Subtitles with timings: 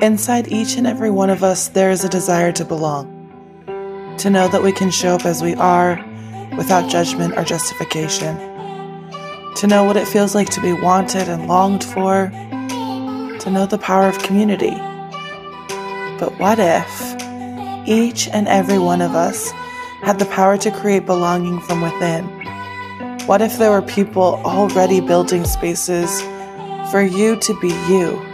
[0.00, 4.46] Inside each and every one of us, there is a desire to belong, to know
[4.46, 5.96] that we can show up as we are
[6.56, 8.36] without judgment or justification,
[9.56, 13.76] to know what it feels like to be wanted and longed for, to know the
[13.76, 14.70] power of community.
[16.20, 19.50] But what if each and every one of us
[20.02, 22.24] had the power to create belonging from within?
[23.26, 26.22] What if there were people already building spaces
[26.92, 28.24] for you to be you?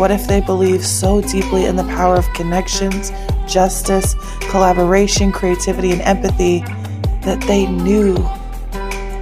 [0.00, 3.12] What if they believe so deeply in the power of connections,
[3.46, 4.14] justice,
[4.48, 6.60] collaboration, creativity, and empathy
[7.20, 8.16] that they knew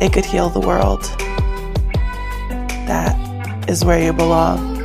[0.00, 1.02] it could heal the world?
[2.86, 4.84] That is where you belong.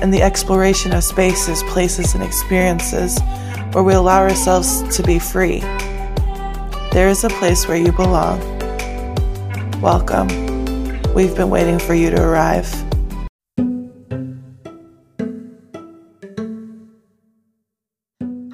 [0.00, 3.20] In the exploration of spaces, places, and experiences
[3.72, 5.60] where we allow ourselves to be free.
[6.92, 8.40] There is a place where you belong.
[9.82, 10.28] Welcome.
[11.12, 12.87] We've been waiting for you to arrive.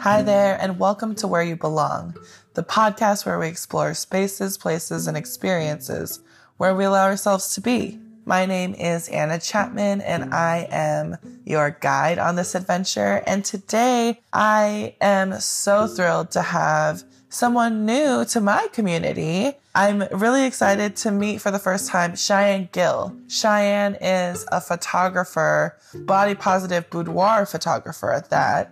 [0.05, 0.27] Hi mm-hmm.
[0.27, 2.15] there, and welcome to Where You Belong,
[2.53, 6.21] the podcast where we explore spaces, places, and experiences
[6.59, 7.99] where we allow ourselves to be.
[8.27, 11.17] My name is Anna Chapman, and I am
[11.47, 13.23] your guide on this adventure.
[13.27, 19.53] And today I am so thrilled to have someone new to my community.
[19.75, 23.17] I'm really excited to meet for the first time Cheyenne Gil.
[23.29, 28.71] Cheyenne is a photographer, body positive boudoir photographer at that,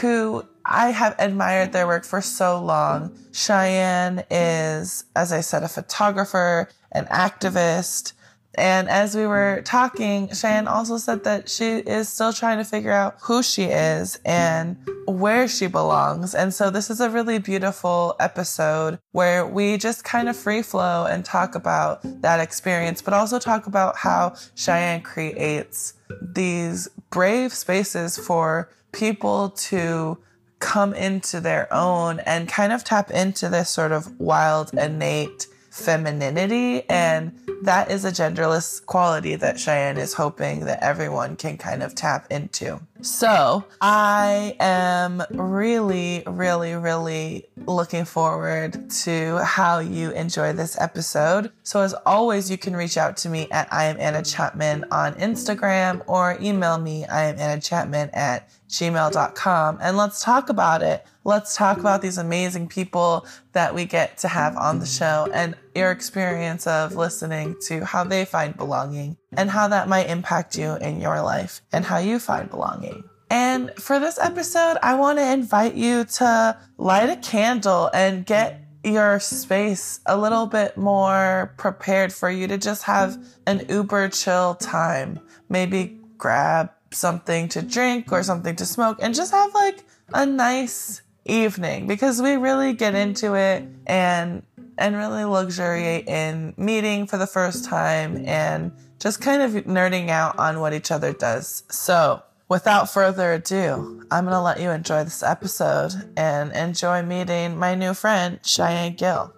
[0.00, 3.16] who I have admired their work for so long.
[3.32, 8.12] Cheyenne is, as I said, a photographer, an activist.
[8.54, 12.92] And as we were talking, Cheyenne also said that she is still trying to figure
[12.92, 16.34] out who she is and where she belongs.
[16.34, 21.06] And so this is a really beautiful episode where we just kind of free flow
[21.06, 28.18] and talk about that experience, but also talk about how Cheyenne creates these brave spaces
[28.18, 30.18] for people to
[30.62, 36.88] come into their own and kind of tap into this sort of wild, innate femininity.
[36.88, 41.94] And that is a genderless quality that Cheyenne is hoping that everyone can kind of
[41.94, 42.80] tap into.
[43.00, 51.50] So I am really, really, really looking forward to how you enjoy this episode.
[51.64, 55.14] So as always, you can reach out to me at I am Anna Chapman on
[55.14, 61.06] Instagram or email me I am Anna Chapman at gmail.com and let's talk about it.
[61.24, 65.54] Let's talk about these amazing people that we get to have on the show and
[65.74, 70.76] your experience of listening to how they find belonging and how that might impact you
[70.76, 73.04] in your life and how you find belonging.
[73.30, 78.62] And for this episode, I want to invite you to light a candle and get
[78.84, 84.54] your space a little bit more prepared for you to just have an uber chill
[84.54, 85.20] time.
[85.48, 91.02] Maybe grab something to drink or something to smoke and just have like a nice
[91.24, 94.42] evening because we really get into it and
[94.78, 100.38] and really luxuriate in meeting for the first time and just kind of nerding out
[100.38, 101.64] on what each other does.
[101.68, 107.58] So, without further ado, I'm going to let you enjoy this episode and enjoy meeting
[107.58, 109.34] my new friend, Cheyenne Gil.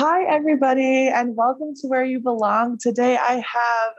[0.00, 2.78] Hi, everybody, and welcome to Where You Belong.
[2.78, 3.94] Today I have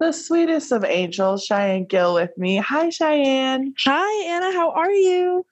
[0.00, 2.56] the sweetest of angels, Cheyenne Gil, with me.
[2.56, 3.74] Hi, Cheyenne.
[3.84, 4.50] Hi, Anna.
[4.54, 5.44] How are you?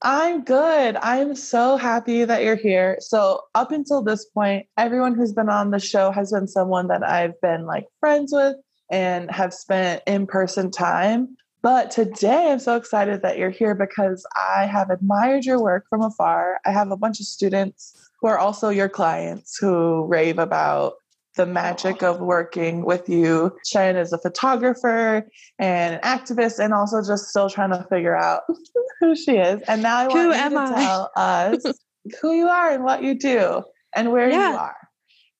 [0.00, 0.96] I'm good.
[1.02, 2.96] I'm so happy that you're here.
[3.00, 7.06] So, up until this point, everyone who's been on the show has been someone that
[7.06, 8.56] I've been like friends with
[8.90, 11.36] and have spent in person time.
[11.60, 16.00] But today, I'm so excited that you're here because I have admired your work from
[16.00, 16.58] afar.
[16.64, 20.94] I have a bunch of students who are also your clients who rave about
[21.36, 23.56] the magic of working with you.
[23.66, 25.26] Cheyenne is a photographer
[25.58, 28.42] and an activist, and also just still trying to figure out
[29.00, 29.60] who she is.
[29.66, 30.74] And now I want Who you am to I?
[30.84, 31.64] tell us
[32.20, 33.62] who you are and what you do
[33.94, 34.50] and where Yeah.
[34.52, 34.76] you are.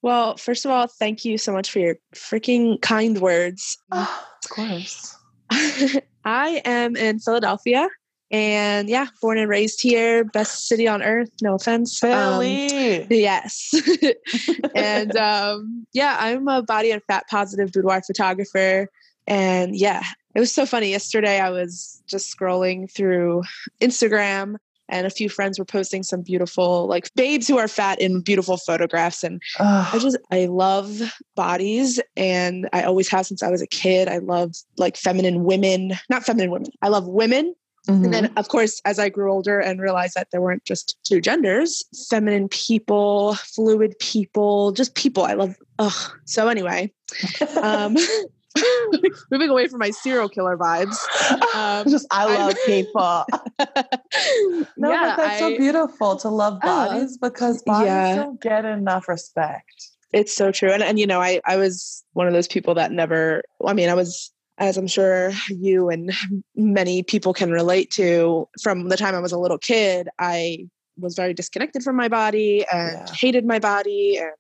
[0.01, 3.79] Well, first of all, thank you so much for your freaking kind words.
[3.93, 4.09] of
[4.49, 5.17] course.
[6.25, 7.89] I am in Philadelphia
[8.33, 12.03] and yeah, born and raised here, best city on earth, no offense.
[12.03, 13.75] Um, yes.
[14.75, 18.89] and um, yeah, I'm a body and fat positive boudoir photographer.
[19.27, 20.03] And yeah,
[20.35, 20.89] it was so funny.
[20.89, 23.43] Yesterday, I was just scrolling through
[23.83, 24.57] Instagram,
[24.89, 28.57] and a few friends were posting some beautiful, like babes who are fat in beautiful
[28.57, 29.23] photographs.
[29.23, 29.43] And
[29.93, 31.01] I just, I love
[31.37, 34.09] bodies, and I always have since I was a kid.
[34.09, 36.71] I love like feminine women, not feminine women.
[36.81, 37.55] I love women
[37.89, 38.05] Mm-hmm.
[38.05, 41.21] And then, of course, as I grew older and realized that there weren't just two
[41.21, 45.25] genders, feminine people, fluid people, just people.
[45.25, 45.57] I love.
[45.81, 46.13] Ugh.
[46.25, 46.93] So anyway,
[47.61, 47.97] um,
[49.31, 50.97] moving away from my serial killer vibes.
[51.55, 53.25] Um, just I love I'm, people.
[54.77, 58.17] no, yeah, but that's I, so beautiful to love uh, bodies uh, because bodies yeah.
[58.17, 59.89] don't get enough respect.
[60.13, 60.71] It's so true.
[60.71, 63.89] And and you know, I I was one of those people that never I mean,
[63.89, 64.31] I was
[64.63, 66.13] as I'm sure you and
[66.55, 71.17] many people can relate to from the time I was a little kid, I was
[71.17, 73.13] very disconnected from my body and yeah.
[73.13, 74.31] hated my body and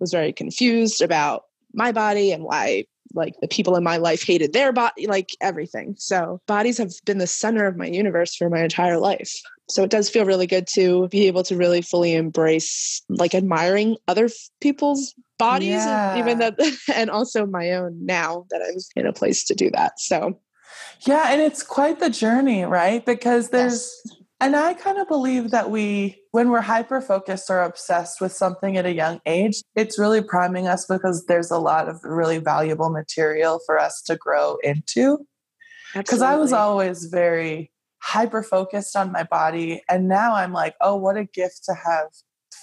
[0.00, 2.84] was very confused about my body and why
[3.14, 7.18] like the people in my life hated their body like everything so bodies have been
[7.18, 10.66] the center of my universe for my entire life so it does feel really good
[10.66, 14.28] to be able to really fully embrace like admiring other
[14.60, 16.18] people's bodies yeah.
[16.18, 16.58] even that
[16.94, 20.38] and also my own now that i'm in a place to do that so
[21.06, 24.19] yeah and it's quite the journey right because there's yes.
[24.40, 28.76] And i kind of believe that we when we're hyper focused or obsessed with something
[28.76, 32.90] at a young age it's really priming us because there's a lot of really valuable
[32.90, 35.18] material for us to grow into
[35.94, 37.70] because i was always very
[38.02, 42.08] hyper focused on my body and now i'm like oh what a gift to have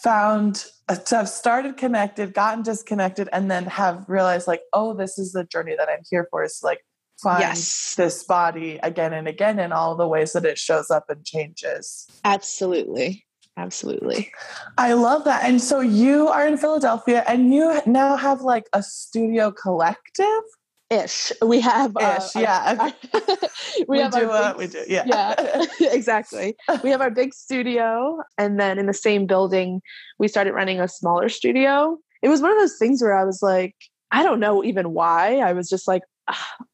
[0.04, 5.18] found uh, to have started connected, gotten disconnected, and then have realized like, oh, this
[5.18, 6.44] is the journey that I'm here for.
[6.44, 6.86] Is like
[7.22, 7.96] find yes.
[7.96, 12.08] this body again and again in all the ways that it shows up and changes.
[12.24, 13.26] Absolutely.
[13.58, 14.32] Absolutely.
[14.78, 15.44] I love that.
[15.44, 20.44] And so you are in Philadelphia and you now have like a studio collective
[20.90, 21.32] ish.
[21.42, 22.76] We have uh, ish, yeah.
[22.80, 22.94] Our,
[23.80, 26.56] we, we, have do, our big, we do, yeah, yeah, exactly.
[26.84, 29.82] We have our big studio, and then in the same building,
[30.20, 31.98] we started running a smaller studio.
[32.22, 33.76] It was one of those things where I was like,
[34.12, 35.40] I don't know even why.
[35.40, 36.04] I was just like,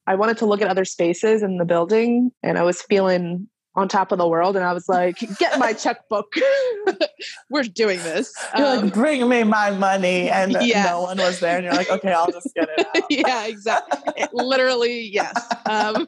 [0.07, 3.87] I wanted to look at other spaces in the building, and I was feeling on
[3.87, 6.33] top of the world and I was like, get my checkbook.
[7.49, 8.33] We're doing this.
[8.57, 10.29] You're um, like, bring me my money.
[10.29, 10.83] And yeah.
[10.83, 11.57] no one was there.
[11.57, 12.87] And you're like, okay, I'll just get it.
[12.95, 13.05] Out.
[13.09, 14.25] yeah, exactly.
[14.33, 15.33] literally, yes.
[15.65, 16.07] Um,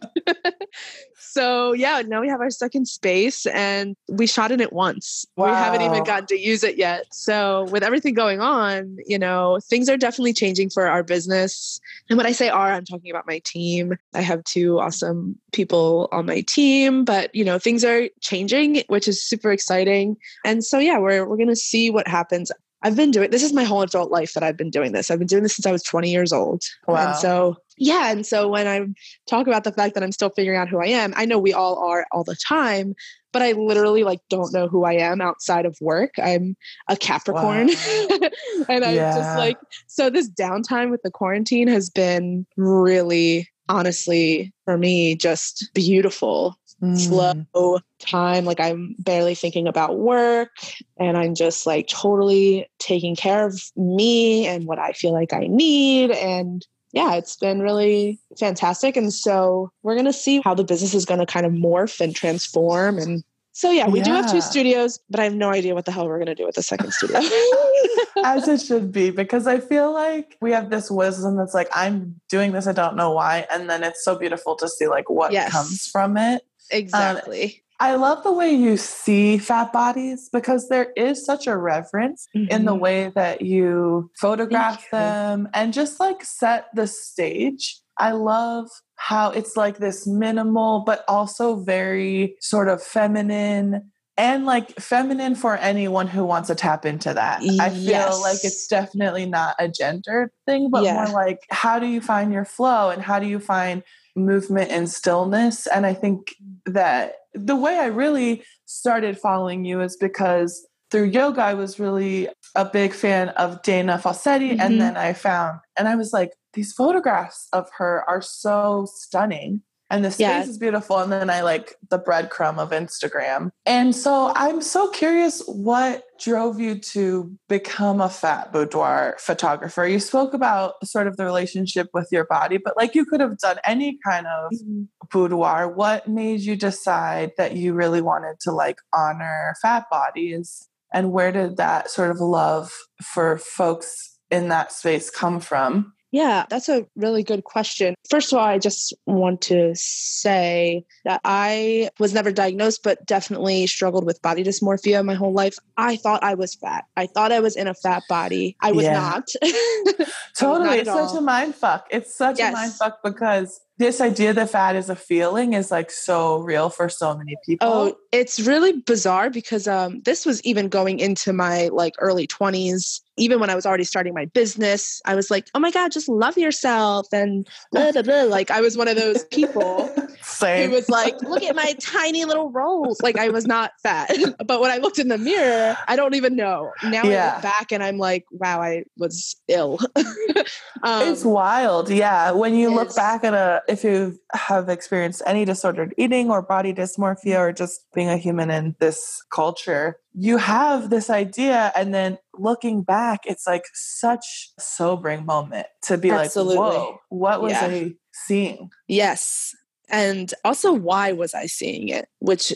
[1.18, 5.26] so yeah, now we have our second space and we shot in it once.
[5.36, 5.48] Wow.
[5.48, 7.08] We haven't even gotten to use it yet.
[7.12, 11.80] So with everything going on, you know, things are definitely changing for our business.
[12.10, 13.96] And when I say our, I'm talking about my team.
[14.14, 19.08] I have two awesome people on my team, but you know, things are changing, which
[19.08, 20.18] is super exciting.
[20.44, 22.52] And so yeah, we're we're gonna see what happens.
[22.82, 25.10] I've been doing this is my whole adult life that I've been doing this.
[25.10, 26.64] I've been doing this since I was 20 years old.
[26.88, 27.08] Wow.
[27.08, 28.86] And so yeah, and so when I
[29.30, 31.52] talk about the fact that I'm still figuring out who I am, I know we
[31.52, 32.96] all are all the time,
[33.34, 36.12] but I literally like don't know who I am outside of work.
[36.24, 36.56] I'm
[36.88, 37.68] a Capricorn.
[37.68, 38.30] Wow.
[38.70, 39.16] and I yeah.
[39.16, 45.70] just like so this downtime with the quarantine has been really honestly for me just
[45.74, 46.98] beautiful mm.
[46.98, 50.50] slow time like i'm barely thinking about work
[50.98, 55.48] and i'm just like totally taking care of me and what i feel like i
[55.48, 58.96] need and yeah, it's been really fantastic.
[58.96, 62.00] And so we're going to see how the business is going to kind of morph
[62.00, 62.98] and transform.
[62.98, 64.06] And so, yeah, we yeah.
[64.06, 66.36] do have two studios, but I have no idea what the hell we're going to
[66.36, 67.18] do with the second studio.
[68.24, 72.22] As it should be, because I feel like we have this wisdom that's like, I'm
[72.30, 73.46] doing this, I don't know why.
[73.52, 75.52] And then it's so beautiful to see like what yes.
[75.52, 76.44] comes from it.
[76.72, 77.44] Exactly.
[77.46, 82.28] Um, I love the way you see fat bodies because there is such a reverence
[82.36, 82.50] mm-hmm.
[82.50, 82.82] in the mm-hmm.
[82.82, 84.98] way that you photograph you.
[84.98, 87.80] them and just like set the stage.
[87.98, 94.72] I love how it's like this minimal, but also very sort of feminine and like
[94.80, 97.42] feminine for anyone who wants to tap into that.
[97.60, 98.22] I feel yes.
[98.22, 100.94] like it's definitely not a gender thing, but yeah.
[100.94, 103.84] more like how do you find your flow and how do you find
[104.16, 105.68] movement and stillness?
[105.68, 111.42] And I think that the way I really started following you is because through yoga,
[111.42, 114.52] I was really a big fan of Dana Falsetti.
[114.52, 114.62] Mm-hmm.
[114.62, 119.62] And then I found, and I was like, these photographs of her are so stunning
[119.90, 120.44] and the space yeah.
[120.44, 120.98] is beautiful.
[120.98, 123.52] And then i like the breadcrumb of instagram.
[123.66, 129.86] And so i'm so curious what drove you to become a fat boudoir photographer?
[129.86, 133.38] You spoke about sort of the relationship with your body but like you could have
[133.38, 134.84] done any kind of mm-hmm.
[135.12, 135.68] boudoir.
[135.68, 140.68] What made you decide that you really wanted to like honor fat bodies?
[140.94, 142.72] And where did that sort of love
[143.04, 147.94] for folks in that space come from yeah, that's a really good question.
[148.10, 153.68] First of all, I just want to say that I was never diagnosed, but definitely
[153.68, 155.58] struggled with body dysmorphia my whole life.
[155.76, 156.86] I thought I was fat.
[156.96, 158.56] I thought I was in a fat body.
[158.62, 158.94] I was yeah.
[158.94, 159.28] not.
[160.38, 160.68] totally.
[160.68, 161.10] not it's all.
[161.10, 161.86] such a mind fuck.
[161.92, 162.54] It's such yes.
[162.54, 166.70] a mind fuck because this idea that fat is a feeling is like so real
[166.70, 167.68] for so many people.
[167.68, 173.02] Oh, it's really bizarre because um, this was even going into my like early 20s.
[173.18, 176.08] Even when I was already starting my business, I was like, oh my God, just
[176.08, 177.08] love yourself.
[177.12, 178.24] And blah, blah, blah.
[178.30, 180.70] like I was one of those people Same.
[180.70, 183.02] who was like, look at my tiny little rolls.
[183.02, 184.12] Like I was not fat.
[184.46, 186.72] but when I looked in the mirror, I don't even know.
[186.84, 189.80] Now I look back and I'm like, wow, I was ill.
[189.96, 191.90] um, it's wild.
[191.90, 192.32] Yeah.
[192.32, 196.74] When you look back at a, if you have experienced any disordered eating or body
[196.74, 201.72] dysmorphia or just being a human in this culture, you have this idea.
[201.76, 206.58] And then looking back, it's like such a sobering moment to be Absolutely.
[206.58, 207.66] like, whoa, what was Yeah.
[207.66, 208.70] I seeing?
[208.88, 209.54] Yes.
[209.90, 212.08] And also, why was I seeing it?
[212.20, 212.54] Which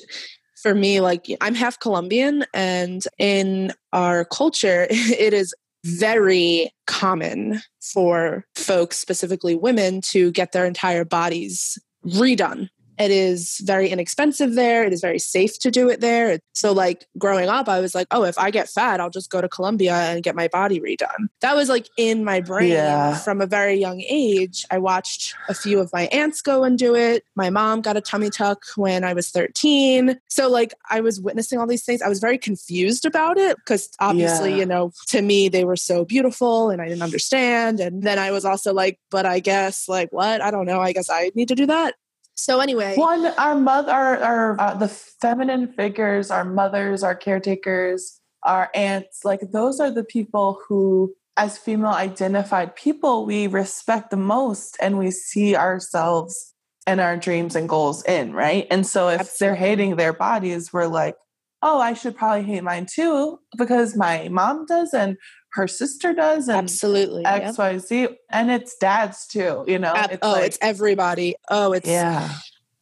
[0.62, 5.54] for me, like, I'm half Colombian, and in our culture, it is
[5.86, 12.70] very common for folks, specifically women, to get their entire bodies redone.
[13.00, 14.84] It is very inexpensive there.
[14.84, 16.40] It is very safe to do it there.
[16.54, 19.40] So, like growing up, I was like, oh, if I get fat, I'll just go
[19.40, 21.30] to Colombia and get my body redone.
[21.40, 23.16] That was like in my brain Yeah.
[23.18, 24.66] from a very young age.
[24.70, 27.24] I watched a few of my aunts go and do it.
[27.38, 30.20] My mom got a tummy tuck when I was 13.
[30.28, 32.02] So, like, I was witnessing all these things.
[32.02, 34.58] I was very confused about it because obviously, Yeah.
[34.58, 37.80] you know, to me, they were so beautiful and I didn't understand.
[37.80, 40.42] And then I was also like, but I guess, like, what?
[40.42, 40.82] I don't know.
[40.82, 41.96] I guess I need to do that.
[42.40, 42.96] So, anyway.
[42.96, 49.26] One, our mother, our, our uh, the feminine figures, our mothers, our caretakers, our aunts,
[49.26, 54.98] like those are the people who, as female identified people, we respect the most and
[54.98, 56.54] we see ourselves
[56.88, 58.66] and our dreams and goals in, right?
[58.72, 61.16] And so if they're hating their bodies, we're like,
[61.62, 65.18] oh, I should probably hate mine too because my mom does and
[65.54, 67.24] her sister does and Absolutely.
[67.24, 67.42] yep.
[67.44, 69.64] X, Y, Z, and it's dads too.
[69.68, 71.36] You know, Ab- oh, like- it's everybody.
[71.50, 72.30] Oh, it's yeah.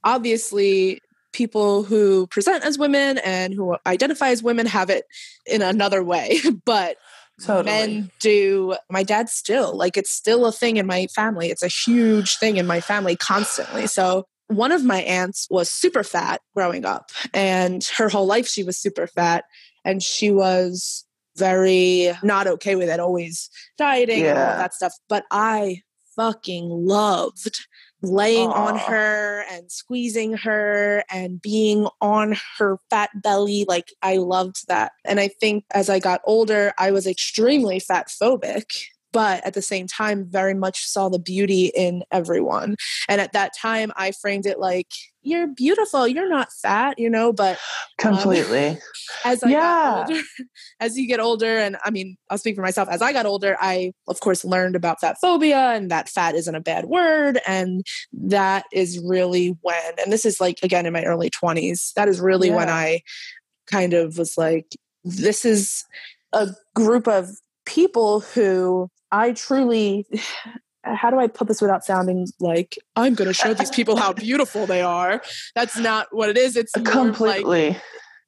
[0.03, 1.00] obviously
[1.33, 5.05] people who present as women and who identify as women have it
[5.45, 6.97] in another way, but
[7.45, 7.65] Totally.
[7.65, 8.75] men do.
[8.89, 11.50] My dad still like it's still a thing in my family.
[11.51, 13.86] It's a huge thing in my family constantly.
[13.88, 18.63] So one of my aunts was super fat growing up, and her whole life she
[18.63, 19.43] was super fat,
[19.86, 21.05] and she was
[21.38, 24.94] very not okay with it, always dieting and all that stuff.
[25.08, 25.82] But I
[26.15, 27.60] fucking loved
[28.01, 33.65] laying on her and squeezing her and being on her fat belly.
[33.67, 34.91] Like I loved that.
[35.06, 38.65] And I think as I got older, I was extremely fat phobic.
[39.13, 42.75] But at the same time, very much saw the beauty in everyone.
[43.08, 44.91] And at that time, I framed it like,
[45.27, 47.34] you're beautiful, you're not fat, you know.
[47.34, 47.57] But
[48.03, 48.79] um, Completely.
[49.25, 50.05] as I Yeah.
[50.07, 50.22] older,
[50.79, 52.88] as you get older, and I mean, I'll speak for myself.
[52.89, 56.55] As I got older, I of course learned about fat phobia and that fat isn't
[56.55, 61.03] a bad word, and that is really when, and this is like again in my
[61.03, 61.91] early twenties.
[61.96, 63.01] That is really when I
[63.67, 65.84] kind of was like, this is
[66.34, 67.29] a group of
[67.65, 70.05] people who I truly.
[70.96, 74.13] How do I put this without sounding like I'm going to show these people how
[74.27, 75.22] beautiful they are?
[75.56, 76.56] That's not what it is.
[76.56, 77.77] It's of like Completely.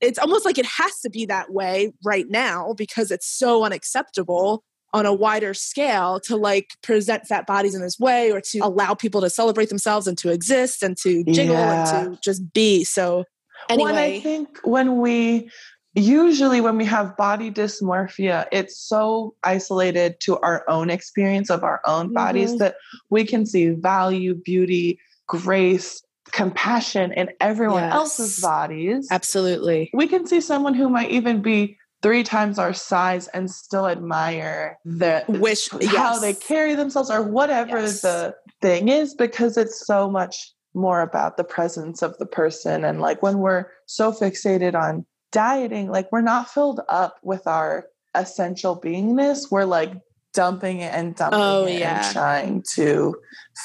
[0.01, 4.63] it's almost like it has to be that way right now because it's so unacceptable
[4.92, 8.94] on a wider scale to like present fat bodies in this way or to allow
[8.96, 12.06] people to celebrate themselves and to exist and to jiggle Yeah.
[12.06, 12.84] and to just be.
[12.84, 13.24] So
[13.70, 15.51] Well, and I think when we
[15.96, 21.81] usually when we have body dysmorphia, it's so isolated to our own experience of our
[21.86, 22.58] own bodies Mhm.
[22.60, 22.75] that
[23.10, 27.93] we can see value, beauty, grace, compassion in everyone Yes.
[27.93, 29.08] else's bodies.
[29.12, 29.89] absolutely.
[29.93, 34.77] We can see someone who might even be three times our size and still admire
[34.86, 35.79] the Wish how
[36.13, 36.22] yes.
[36.22, 38.01] they carry themselves or whatever Yes.
[38.01, 43.01] the thing is because it's so much more about the presence of the person and
[43.01, 48.80] like when we're so fixated on dieting like we're not filled up with our essential
[48.80, 49.94] beingness we're like
[50.34, 52.04] dumping it and dumping Oh, it yeah.
[52.06, 53.16] and trying to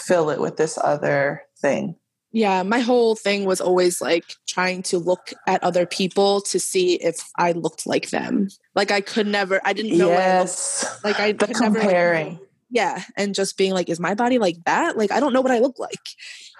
[0.04, 1.96] fill it with this other thing
[2.32, 6.94] Yeah, my whole thing was always like trying to look at other people to see
[6.96, 8.48] if I looked like them.
[8.74, 11.20] Like I could never, I didn't know what I yes like.
[11.20, 12.40] I the could never, like, comparing
[12.70, 14.96] yeah, and just being like, is my body like that?
[14.98, 16.00] Like I don't know what I look like.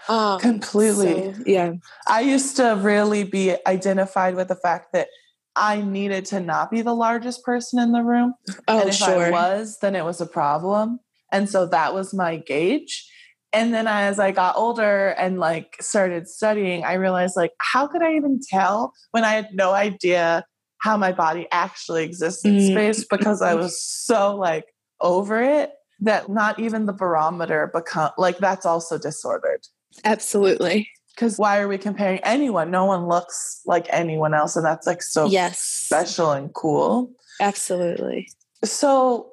[0.09, 1.33] Um, Completely.
[1.35, 1.73] so, yeah.
[2.07, 5.09] I used to really be identified with the fact that
[5.57, 8.35] I needed to not be the largest person in the room.
[8.69, 9.27] Oh, and if sure.
[9.27, 10.99] I was, then it was a problem.
[11.33, 13.09] And so that was my gauge.
[13.53, 18.03] And then as I got older and like started studying, I realized like, how could
[18.03, 20.45] I even tell when I had no idea
[20.79, 22.71] how my body actually exists in Mm.
[22.73, 24.67] space because I was so like
[25.01, 25.71] over it.
[26.01, 29.61] that not even the barometer become like that's also disordered.
[30.05, 30.89] Absolutely.
[31.15, 32.71] Because why are we comparing anyone?
[32.71, 35.61] No one looks like anyone else, and that's like so Yes.
[35.61, 37.13] special and cool.
[37.41, 38.29] Absolutely.
[38.65, 39.31] So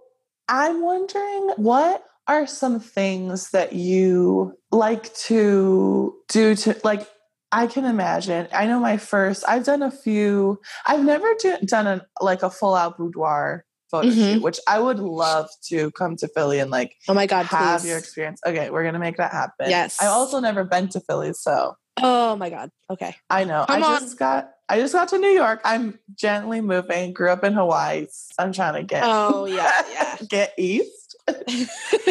[0.47, 7.07] I'm wondering what are some things that you like to do to like
[7.51, 8.47] I can imagine.
[8.53, 12.49] I know my first I've done a few I've never do, done a like a
[12.49, 14.33] full out boudoir photo Mhm.
[14.33, 17.81] shoot, which I would love to come to Philly and like Oh my God, have
[17.81, 17.89] please.
[17.89, 18.39] your experience.
[18.45, 19.69] Okay, we're gonna make that happen.
[19.69, 19.97] Yes.
[20.01, 22.71] I've also never been to Philly, so oh my God.
[22.89, 23.15] Okay.
[23.29, 23.65] I know.
[23.67, 23.99] Come I on.
[23.99, 25.59] just got I just got to New York.
[25.65, 27.11] I'm gently moving.
[27.11, 28.07] Grew up in Hawaii.
[28.39, 30.17] I'm trying to get Oh, yeah, yeah.
[30.29, 31.17] get east.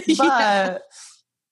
[0.06, 0.72] Yeah.
[0.74, 0.82] But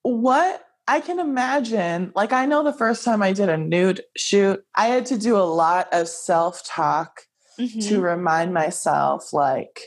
[0.02, 4.62] what I can imagine, like I know the first time I did a nude shoot,
[4.74, 7.22] I had to do a lot of self-talk
[7.56, 8.02] to Mhm.
[8.02, 9.80] remind myself, like,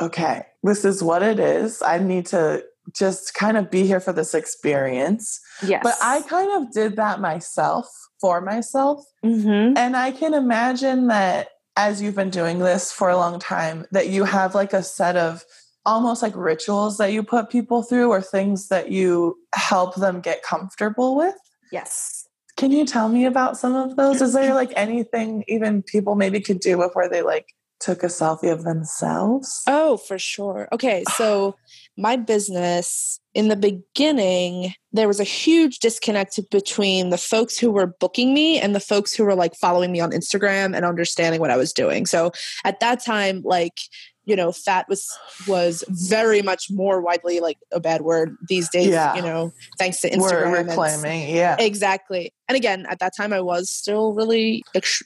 [0.00, 1.82] okay, this is what it is.
[1.82, 2.64] I need to
[2.96, 5.40] just kind of be here for this experience.
[5.62, 5.80] yes.
[5.82, 7.86] But I kind of did that myself
[8.20, 9.04] for myself.
[9.24, 9.76] Mhm.
[9.76, 14.08] And I can imagine that as you've been doing this for a long time, that
[14.08, 15.44] you have like a set of
[15.86, 20.42] almost like rituals that you put people through or things that you help them get
[20.42, 21.36] comfortable with.
[21.70, 22.26] Yes.
[22.56, 24.20] Can you tell me about some of those?
[24.20, 27.46] Is there like anything even people maybe could do before they like
[27.80, 29.62] took a selfie of themselves?
[29.66, 30.68] Oh, for sure.
[30.72, 31.56] Okay, so
[31.96, 37.86] my business in the beginning, there was a huge disconnect between the folks who were
[37.86, 41.50] booking me and the folks who were like following me on Instagram and understanding what
[41.50, 42.06] I was doing.
[42.06, 42.32] So
[42.64, 43.74] at that time, like
[44.28, 45.08] you know, fat was
[45.46, 48.88] was very much more widely like a bad word these days.
[48.88, 49.14] Yeah.
[49.14, 50.20] You know, thanks to Instagram.
[50.20, 51.56] We're and- reclaiming, yeah.
[51.58, 52.34] Exactly.
[52.46, 54.62] And again, at that time, I was still really,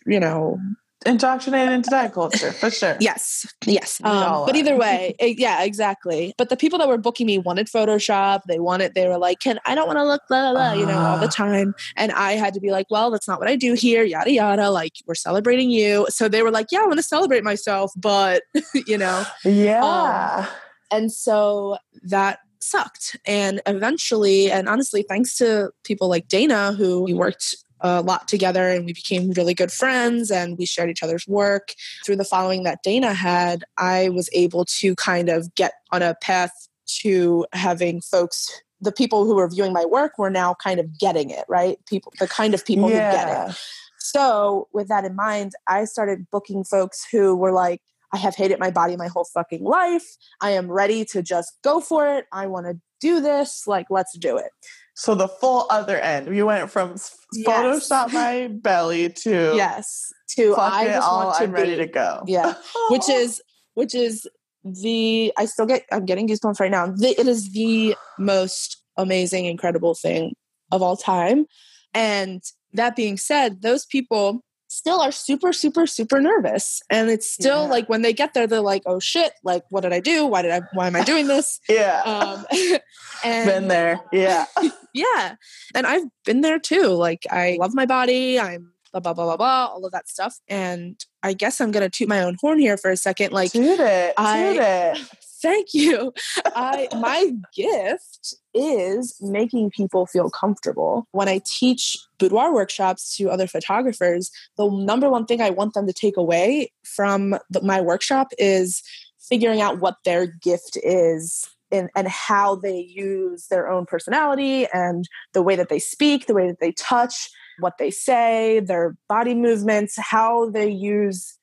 [0.06, 0.58] you know,
[1.06, 2.96] Indoctrinated into diet culture, for sure.
[3.00, 4.00] Yes, yes.
[4.04, 6.34] Um, but either way, eh, yeah, exactly.
[6.38, 8.40] But the people that were booking me wanted Photoshop.
[8.48, 8.94] They wanted.
[8.94, 11.18] They were like, "Can I don't want to look blah blah blah," you know, all
[11.18, 11.30] the Ah.
[11.30, 11.74] time.
[11.96, 14.70] And I had to be like, "Well, that's not what I do here." Yada yada.
[14.70, 16.06] Like we're celebrating you.
[16.10, 18.42] So they were like, "Yeah, I want to celebrate myself," but
[18.86, 20.46] you know, Yeah.
[20.90, 23.16] and so that sucked.
[23.26, 28.68] And eventually, and honestly, thanks to people like Dana, who we worked a lot together
[28.68, 31.74] and we became really good friends and we shared each other's work.
[32.04, 36.14] Through the following that Dana had, I was able to kind of get on a
[36.14, 36.52] path
[37.00, 38.62] to having folks.
[38.80, 41.78] The people who were viewing my work were now kind of getting it, right?
[41.86, 43.56] People, the kind of people who get it.
[43.98, 47.80] So, with that in mind, I started booking folks who were like,
[48.12, 50.16] I have hated my body my whole fucking life.
[50.40, 52.26] I am ready to just go for it.
[52.32, 53.66] I want to do this.
[53.66, 54.50] Like, let's do it.
[54.94, 56.96] So the full other end, we went from
[57.32, 57.48] Yes.
[57.48, 60.12] Photoshop my belly to Yes.
[60.36, 62.22] To I just all, want to I'm ready to go.
[62.26, 62.54] Yeah.
[62.90, 63.42] Which is,
[63.74, 64.26] which is
[64.64, 66.86] the, I still get, I'm getting goosebumps right now.
[66.86, 70.34] The, it is the most amazing, incredible thing
[70.70, 71.46] of all time.
[71.94, 76.80] And that being said, those people still are super, super, super nervous.
[76.88, 77.70] And it's still Yeah.
[77.70, 80.26] like when they get there, they're like, oh shit, like, what did I do?
[80.26, 81.60] Why did I, why am I doing this?
[81.68, 82.00] yeah.
[82.04, 82.46] Um,
[83.24, 84.00] and Been there.
[84.12, 84.46] Yeah.
[84.94, 85.34] yeah.
[85.74, 86.86] And I've been there too.
[86.88, 88.40] Like, I love my body.
[88.40, 90.36] I'm blah, blah, blah, blah, blah, all of that stuff.
[90.48, 93.32] And I guess I'm going to toot my own horn here for a second.
[93.32, 94.14] Like, Toot it.
[94.16, 95.08] I- Toot it.
[95.42, 96.14] Thank you.
[96.46, 101.06] I, my gift is making people feel comfortable.
[101.10, 105.86] When I teach boudoir workshops to other photographers, the number one thing I want them
[105.86, 108.82] to take away from the, my workshop is
[109.18, 115.08] figuring out what their gift is and, and how they use their own personality and
[115.32, 119.34] the way that they speak, the way that they touch, what they say, their body
[119.34, 121.38] movements, how they use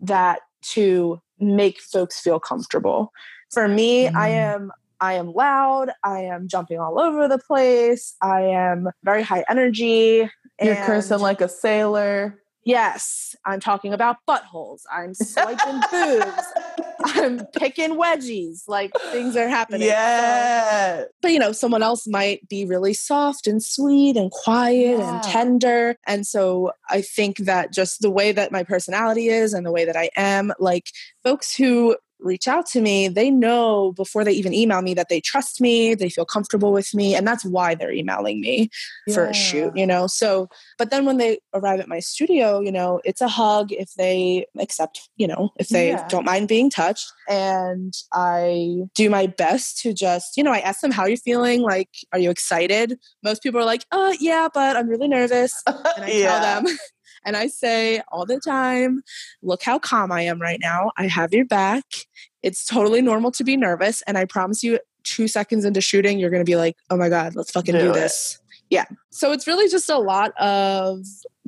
[0.00, 3.12] that to make folks feel comfortable.
[3.52, 4.54] For me, I Mm.
[4.54, 9.44] am I am loud, I am jumping all over the place, I am very high
[9.48, 10.28] energy.
[10.60, 12.42] You're cursing like a sailor.
[12.64, 14.80] Yes, I'm talking about buttholes.
[14.92, 16.42] I'm swiping boobs.
[17.14, 18.64] I'm picking wedgies.
[18.66, 19.82] Like things are happening.
[19.82, 21.04] So- Yeah.
[21.22, 25.14] but you know, someone else might be really soft and sweet and quiet Yeah.
[25.14, 25.96] and tender.
[26.08, 29.84] And so I think that just the way that my personality is and the way
[29.84, 30.86] that I am, like
[31.22, 35.20] folks who reach out to me, they know before they even email me that they
[35.20, 38.70] trust me, they feel comfortable with me, and that's why they're emailing me
[39.12, 40.06] for a shoot, you know.
[40.06, 43.92] So, but then when they arrive at my studio, you know, it's a hug if
[43.94, 46.04] they accept, you know, if they Yeah.
[46.08, 47.06] don't mind being touched.
[47.28, 51.16] And I do my best to just, you know, I ask them, how you're you
[51.18, 51.62] feeling?
[51.62, 52.98] Like, are you excited?
[53.22, 55.52] Most people are like, uh, yeah, but I'm really nervous.
[55.66, 56.38] And I yeah.
[56.38, 56.76] tell them,
[57.24, 59.02] and I say all the time,
[59.42, 60.92] look how calm I am right now.
[60.96, 61.84] I have your back.
[62.42, 64.02] It's totally normal to be nervous.
[64.02, 67.08] And I promise you, two seconds into shooting, you're going to be like, oh my
[67.08, 68.38] God, let's fucking do, do this.
[68.70, 68.84] Yeah.
[69.10, 71.00] So it's really just a lot of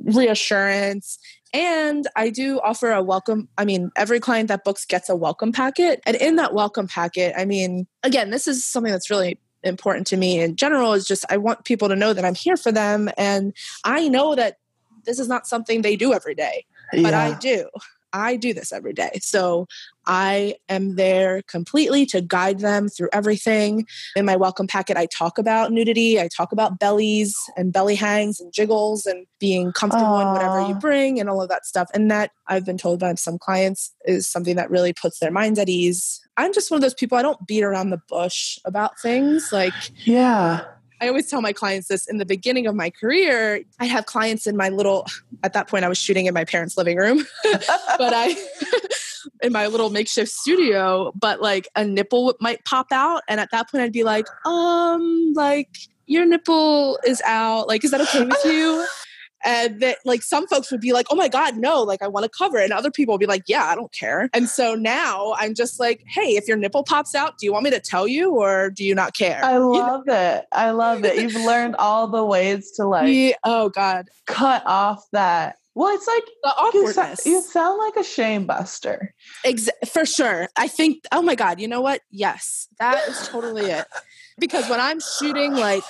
[0.03, 1.19] reassurance.
[1.53, 3.49] And I do offer a welcome.
[3.57, 6.01] I mean, every client that books gets a welcome packet.
[6.05, 10.17] And in that welcome packet, I mean, again, this is something that's really important to
[10.17, 13.09] me in general is just I want people to know that I'm here for them.
[13.17, 13.53] And
[13.83, 14.57] I know that
[15.05, 17.19] this is not something they do every day, but yeah.
[17.19, 17.69] I do.
[18.13, 19.19] I do this every day.
[19.21, 19.67] So
[20.05, 23.85] I am there completely to guide them through everything.
[24.15, 28.39] In my welcome packet, I talk about nudity, I talk about bellies and belly hangs
[28.39, 30.21] and jiggles and being comfortable Aww.
[30.21, 31.89] in whatever you bring and all of that stuff.
[31.93, 35.59] And that I've been told by some clients is something that really puts their minds
[35.59, 36.19] at ease.
[36.37, 39.51] I'm just one of those people, I don't beat around the bush about things.
[39.51, 39.73] Like,
[40.05, 40.65] yeah.
[41.01, 43.61] I always tell my clients this in the beginning of my career.
[43.79, 45.07] I have clients in my little,
[45.43, 48.35] at that point, I was shooting in my parents' living room, but I,
[49.41, 53.23] in my little makeshift studio, but like a nipple might pop out.
[53.27, 57.67] And at that point, I'd be like, um, like, your nipple is out.
[57.67, 58.85] Like, is that okay with you?
[59.43, 62.23] And that like some folks would be like oh my god no like i want
[62.23, 64.75] to cover it and other people would be like yeah i don't care and so
[64.75, 67.79] now i'm just like hey if your nipple pops out do you want me to
[67.79, 70.35] tell you or do you not care i love you know?
[70.37, 74.63] it i love it you've learned all the ways to like yeah, oh god cut
[74.65, 77.25] off that well, it's like the awkwardness.
[77.25, 79.13] You, you sound like a shame buster.
[79.45, 80.49] Ex- for sure.
[80.57, 82.01] I think, oh my God, you know what?
[82.11, 83.85] Yes, that is totally it.
[84.41, 85.83] Because when I'm shooting, like,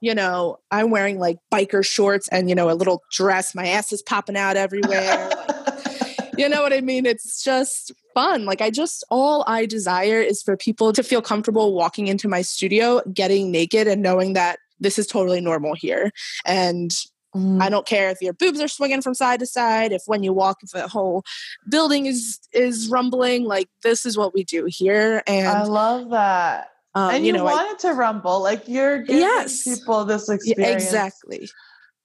[0.00, 3.54] you know, I'm wearing like biker shorts and, you know, a little dress.
[3.54, 5.28] My ass is popping out everywhere.
[5.28, 7.04] like, you know what I mean?
[7.04, 8.46] It's just fun.
[8.46, 12.40] Like, I just, all I desire is for people to feel comfortable walking into my
[12.40, 16.12] studio, getting naked, and knowing that this is totally normal here.
[16.46, 16.92] And
[17.36, 17.60] Mm.
[17.60, 20.32] I don't care if your boobs are swinging from side to side, if when you
[20.32, 21.22] walk, if the whole
[21.68, 23.44] building is is rumbling.
[23.44, 26.68] Like this is what we do here, and I love that.
[26.96, 30.06] Um, and you, you know, want I, it to rumble, like you're giving yes, people
[30.06, 30.82] this experience.
[30.82, 31.46] Exactly.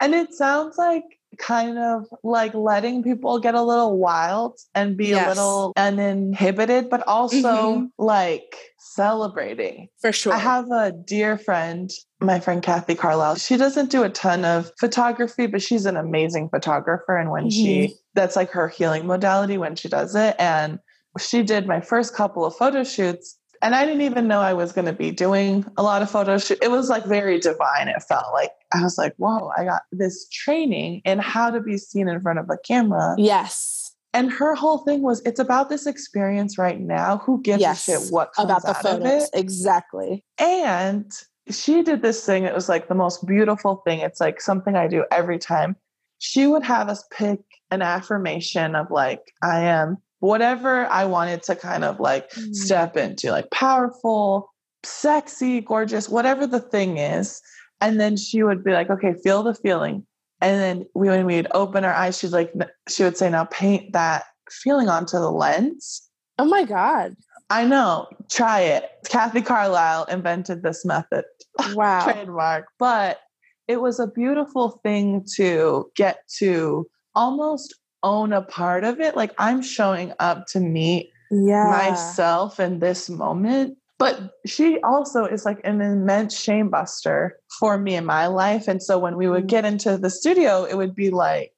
[0.02, 1.06] And it sounds like
[1.38, 5.26] kind of like letting people get a little wild and be yes.
[5.26, 7.86] a little uninhibited, but also mm-hmm.
[7.98, 9.88] like celebrating.
[10.02, 10.34] For sure.
[10.34, 13.36] I have a dear friend, my friend Kathy Carlisle.
[13.36, 17.16] She doesn't do a ton of photography, but she's an amazing photographer.
[17.16, 17.50] And when mm-hmm.
[17.50, 20.36] she, that's like her healing modality when she does it.
[20.38, 20.80] And
[21.18, 24.72] she did my first couple of photo shoots and I didn't even know I was
[24.72, 26.60] going to be doing a lot of photo shoot.
[26.62, 27.88] It was like very divine.
[27.88, 31.78] It felt like I was like, whoa, I got this training in how to be
[31.78, 33.16] seen in front of a camera.
[33.18, 33.94] Yes.
[34.14, 37.20] And her whole thing was, it's about this experience right now.
[37.20, 37.88] Who gives yes.
[37.88, 39.30] a shit what comes about the photos?
[39.34, 40.26] Exactly.
[40.38, 41.12] And
[41.50, 42.44] she did this thing.
[42.44, 44.00] It was like the most beautiful thing.
[44.00, 45.76] It's like something I do every time.
[46.20, 47.40] She would have us pick
[47.72, 52.56] an affirmation of like, I am whatever I wanted to kind of like mm.
[52.56, 54.54] step into, like powerful,
[54.84, 57.42] sexy, gorgeous, whatever the thing is.
[57.82, 60.06] And then she would be like, okay, feel the feeling.
[60.40, 62.54] And then we, when we'd open our eyes, she'd like,
[62.88, 66.08] she would say, now paint that feeling onto the lens.
[66.38, 67.16] Oh my God.
[67.50, 68.08] I know.
[68.30, 68.90] Try it.
[69.10, 71.26] Kathy Carlisle invented this method.
[71.74, 72.06] Wow.
[72.06, 72.68] Trademark.
[72.80, 73.20] But
[73.68, 79.16] it was a beautiful thing to get to almost own a part of it.
[79.16, 81.66] Like I'm showing up to meet yeah.
[81.66, 83.78] myself in this moment.
[83.98, 88.68] But she also is like an immense shame buster for me in my life.
[88.68, 89.48] And so when we would mm-hmm.
[89.48, 91.54] get into the studio, it would be like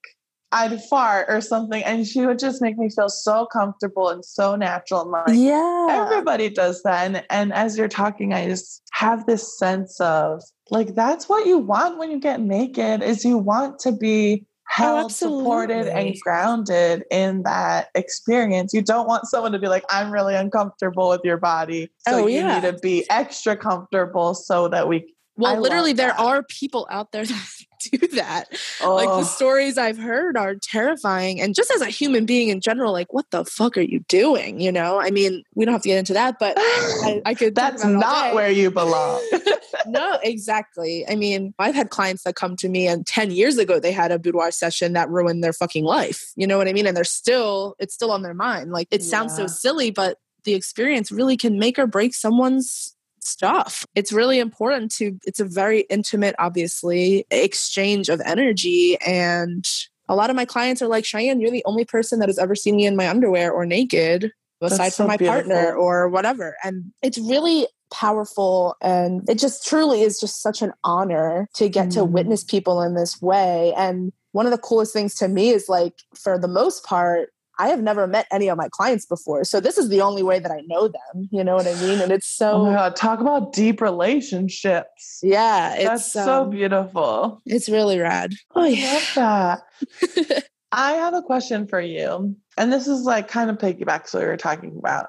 [0.53, 4.55] I'd fart or something, and she would just make me feel so comfortable and so
[4.55, 5.01] natural.
[5.01, 7.05] And like, yeah, everybody does that.
[7.05, 11.57] And, and as you're talking, I just have this sense of like that's what you
[11.57, 16.15] want when you get naked is you want to be Oh, held, oh, supported, and
[16.21, 18.73] grounded in that experience.
[18.73, 21.91] You don't want someone to be like, I'm really uncomfortable with your body.
[22.07, 22.59] So oh, you yeah.
[22.59, 25.13] need to be extra comfortable so that we.
[25.35, 27.62] Well, I literally, there are people out there that
[27.97, 28.47] do that.
[28.81, 28.95] Oh.
[28.95, 29.23] Like the oh.
[29.23, 31.41] stories I've heard are terrifying.
[31.41, 34.59] And just as a human being in general, like, what the fuck are you doing?
[34.59, 37.55] You know, I mean, we don't have to get into that, but I, I could.
[37.55, 39.21] That's not where you belong.
[39.87, 41.05] no, exactly.
[41.07, 44.11] I mean, I've had clients that come to me and 10 years ago they had
[44.11, 46.31] a boudoir session that ruined their fucking life.
[46.35, 46.87] You know what I mean?
[46.87, 48.71] And they're still, it's still on their mind.
[48.71, 52.92] Like it sounds so silly, but the experience really can make or break someone's
[53.25, 53.85] stuff.
[53.95, 58.97] It's really important to, it's a very intimate, obviously, exchange of energy.
[59.05, 59.65] And
[60.09, 62.55] a lot of my clients are like, Cheyenne, you're the only person that has ever
[62.55, 64.31] seen me in my underwear or naked
[64.61, 65.51] aside so from my beautiful.
[65.51, 66.55] partner or whatever.
[66.63, 71.89] And it's really powerful and it just truly is just such an honor to get
[71.89, 71.93] mm.
[71.93, 73.73] to witness people in this way.
[73.77, 77.29] And one of the coolest things to me is like, for the most part,
[77.59, 79.43] I have never met any of my clients before.
[79.43, 81.29] So this is the only way that I know them.
[81.31, 82.01] You know what I mean?
[82.01, 85.19] And it's so Oh my god, talk about deep relationships.
[85.21, 87.41] yeah, it's That's so um, beautiful.
[87.45, 88.33] it's really rad.
[88.55, 88.93] Oh I yeah.
[88.93, 90.43] love that.
[90.71, 92.35] I have a question for you.
[92.57, 95.07] And this is like kind of piggybacks what we were talking about.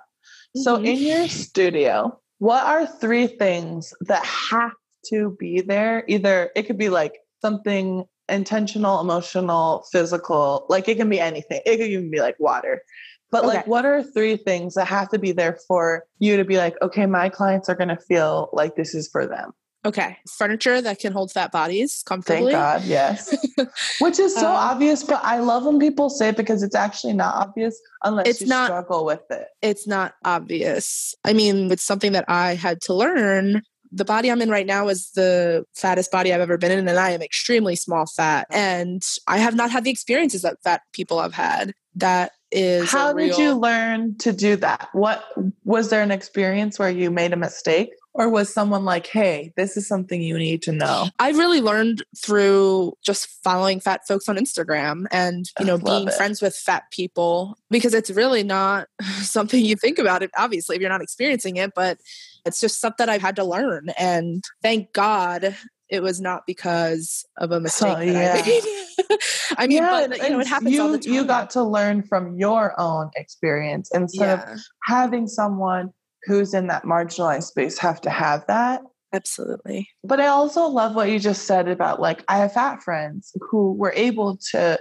[0.57, 0.87] So Mhm.
[0.87, 4.73] in your studio, what are three things that have
[5.07, 6.05] to be there?
[6.07, 11.61] Either it could be like something intentional, emotional, physical, like it can be anything.
[11.67, 12.83] It could even be like water.
[13.31, 16.57] But like what are three things that have to be there for you to be
[16.57, 19.53] like, okay, my clients are gonna feel like this is for them?
[19.87, 20.17] Okay.
[20.39, 22.53] Furniture that can hold fat bodies comfortably.
[22.53, 22.81] Thank.
[22.81, 23.35] God, yes.
[24.01, 27.13] Which is so Um, obvious, but I love when people say it because it's actually
[27.13, 29.47] not obvious unless It's you not- struggle with it.
[29.61, 31.15] It's not obvious.
[31.25, 33.61] I mean, it's something that I had to learn.
[33.97, 36.99] The body I'm in right now is the fattest body I've ever been in, and
[36.99, 38.47] I am extremely small fat.
[38.51, 41.73] And I have not had the experiences that fat people have had.
[41.97, 44.89] That is How did you learn to do that?
[44.93, 45.25] What
[45.65, 47.91] was there an experience where you made a mistake?
[48.17, 51.09] Or was someone like, hey, this is something you need to know?
[51.19, 56.15] I really learned through just following fat folks on Instagram and you know being it.
[56.15, 58.87] friends with fat people because it's really not
[59.23, 61.99] something you think about it obviously if you're not experiencing it but
[62.45, 65.57] it's just something I've had to learn and thank God
[65.91, 68.43] it was not because of a mistake that yeah.
[68.43, 69.19] I made.
[69.59, 71.13] I mean but you know, it happens you, all the time.
[71.13, 75.91] You got to learn from your own experience instead of having someone
[76.25, 78.81] who's in that marginalized space have to have that.
[79.13, 79.89] absolutely.
[80.03, 83.75] But I also love what you just said about like I have fat friends who
[83.75, 84.79] were able to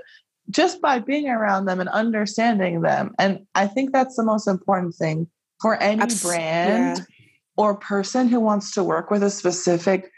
[0.50, 3.14] just by being around them and understanding them.
[3.20, 5.28] And I think that's the most important thing
[5.62, 7.06] for any brand yeah.
[7.58, 10.12] Or person who wants to work with a specific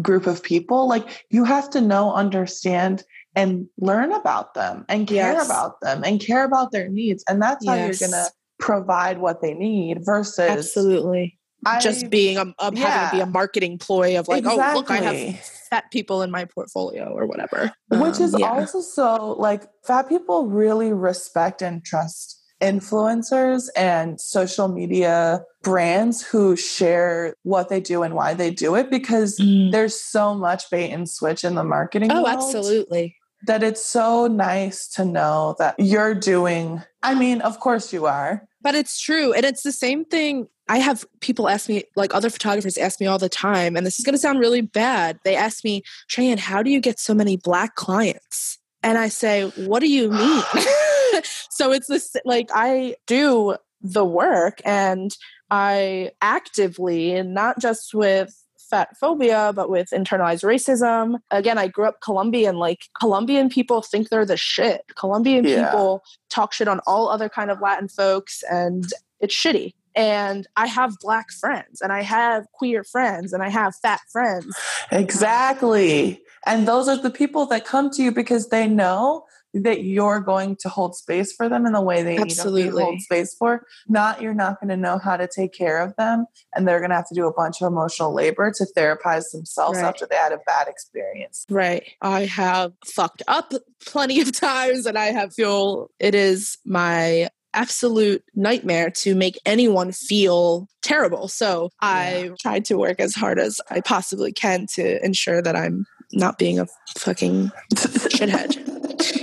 [0.00, 0.88] group of people.
[0.88, 3.02] Like you have to know, understand,
[3.34, 5.46] and learn about them and care Yes.
[5.46, 7.24] about them and care about their needs.
[7.28, 8.00] And that's how Yes.
[8.00, 8.28] you're gonna
[8.58, 11.38] provide what they need versus Absolutely.
[11.64, 14.90] I, just being a, a having to be a marketing ploy of like, oh look,
[14.90, 15.36] I have
[15.70, 17.72] fat people in my portfolio or whatever.
[17.88, 18.48] which Um, is yeah.
[18.50, 26.56] also so like fat people really respect and trust influencers and social media brands who
[26.56, 29.72] share what they do and why they do it because Mm.
[29.72, 33.16] there's so much bait and switch in the marketing Oh, world absolutely.
[33.46, 38.46] that it's so nice to know that you're doing i mean of course you are
[38.62, 39.32] But it's true.
[39.32, 40.46] And it's the same thing.
[40.68, 43.98] I have people ask me, like other photographers ask me all the time, and this
[43.98, 45.18] is going to sound really bad.
[45.24, 48.58] They ask me, Cheyenne, how do you get so many black clients?
[48.84, 50.42] And I say, what do you mean?
[51.50, 55.14] so it's this like, I do the work and
[55.50, 58.34] I actively, and not just with
[58.70, 61.18] fat phobia, but with internalized racism.
[61.30, 62.56] Again, I grew up Colombian.
[62.56, 64.80] Like Colombian people think they're the shit.
[64.96, 65.66] Colombian Yeah.
[65.66, 69.74] people talk shit on all other kind of Latin folks, and it's shitty.
[69.94, 74.56] And I have black friends, and I have queer friends, and I have fat friends.
[74.90, 80.20] exactly and those are the people that come to you because they know that you're
[80.20, 82.82] going to hold space for them in the way they need to Absolutely.
[82.82, 83.66] hold space for.
[83.88, 86.90] Not you're not going to know how to take care of them, and they're going
[86.90, 89.86] to have to do a bunch of emotional labor to therapize themselves Right.
[89.88, 91.44] after they had a bad experience.
[91.50, 91.84] Right.
[92.00, 93.52] I have fucked up
[93.84, 99.92] plenty of times, and I have feel it is my absolute nightmare to make anyone
[99.92, 101.28] feel terrible.
[101.28, 105.84] So I tried to work as hard as I possibly can to ensure that I'm
[106.14, 108.71] not being a fucking shithead.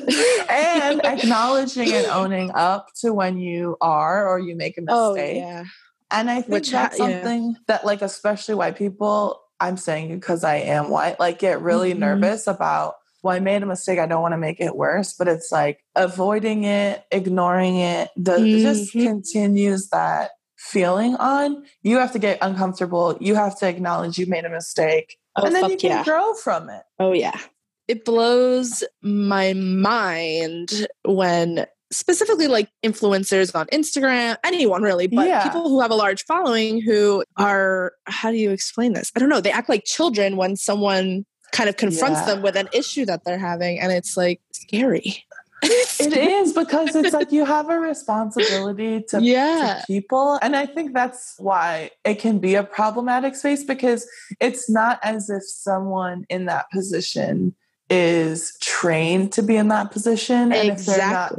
[0.50, 4.93] and acknowledging and owning up to when you are or you make a mistake.
[4.93, 5.63] Oh yeah.
[6.12, 7.06] And I think Which ha- that's yeah.
[7.22, 11.93] something that, like, especially white people, I'm saying because I am white, like, get really
[11.93, 12.00] Mhm.
[12.00, 14.00] nervous about, well, I made a mistake.
[14.00, 15.13] I don't want to make it worse.
[15.13, 19.04] But it's like avoiding it, ignoring it, the, it just Mhm.
[19.06, 21.63] continues that feeling on.
[21.84, 23.15] You have to get uncomfortable.
[23.19, 25.17] You have to acknowledge you made a mistake.
[25.36, 26.04] Oh and then you can yeah.
[26.04, 26.82] grow from it.
[27.00, 27.38] Oh yeah.
[27.89, 35.41] It blows my mind when specifically like influencers on Instagram, anyone really, but Yeah.
[35.41, 39.12] people who have a large following who are how do you explain this?
[39.15, 39.41] I don't know.
[39.41, 42.25] They act like children when someone kind of confronts Yeah.
[42.36, 45.25] them with an issue that they're having and it's like scary.
[45.62, 49.80] It is because it's like you have a responsibility to Yeah.
[49.82, 50.39] to people.
[50.41, 54.08] And I think that's why it can be a problematic space because
[54.39, 57.56] it's not as if someone in that position
[57.89, 60.54] is trained to be in that position.
[60.54, 61.34] And if they're not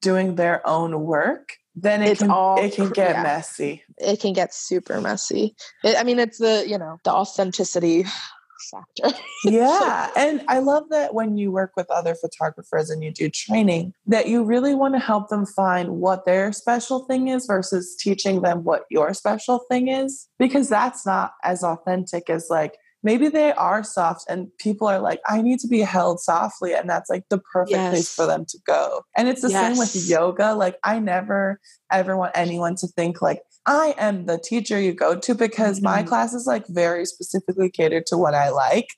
[0.00, 3.22] doing their own work, then it It's can all it can get yeah.
[3.22, 3.82] messy.
[3.98, 5.54] It can get super messy.
[5.84, 8.04] It, I mean, it's the, you know, the authenticity
[8.70, 9.16] factor.
[9.44, 10.10] yeah.
[10.16, 14.28] And I love that when you work with other photographers and you do training, that
[14.28, 18.64] you really want to help them find what their special thing is versus teaching them
[18.64, 23.82] what your special thing is, because that's not as authentic as like, maybe they are
[23.84, 27.38] soft and people are like i need to be held softly and that's like the
[27.38, 27.92] perfect yes.
[27.92, 29.68] place for them to go and it's the yes.
[29.68, 34.38] same with yoga like i never ever want anyone to think like i am the
[34.38, 35.86] teacher you go to because mm-hmm.
[35.86, 38.88] my class is like very specifically catered to what i like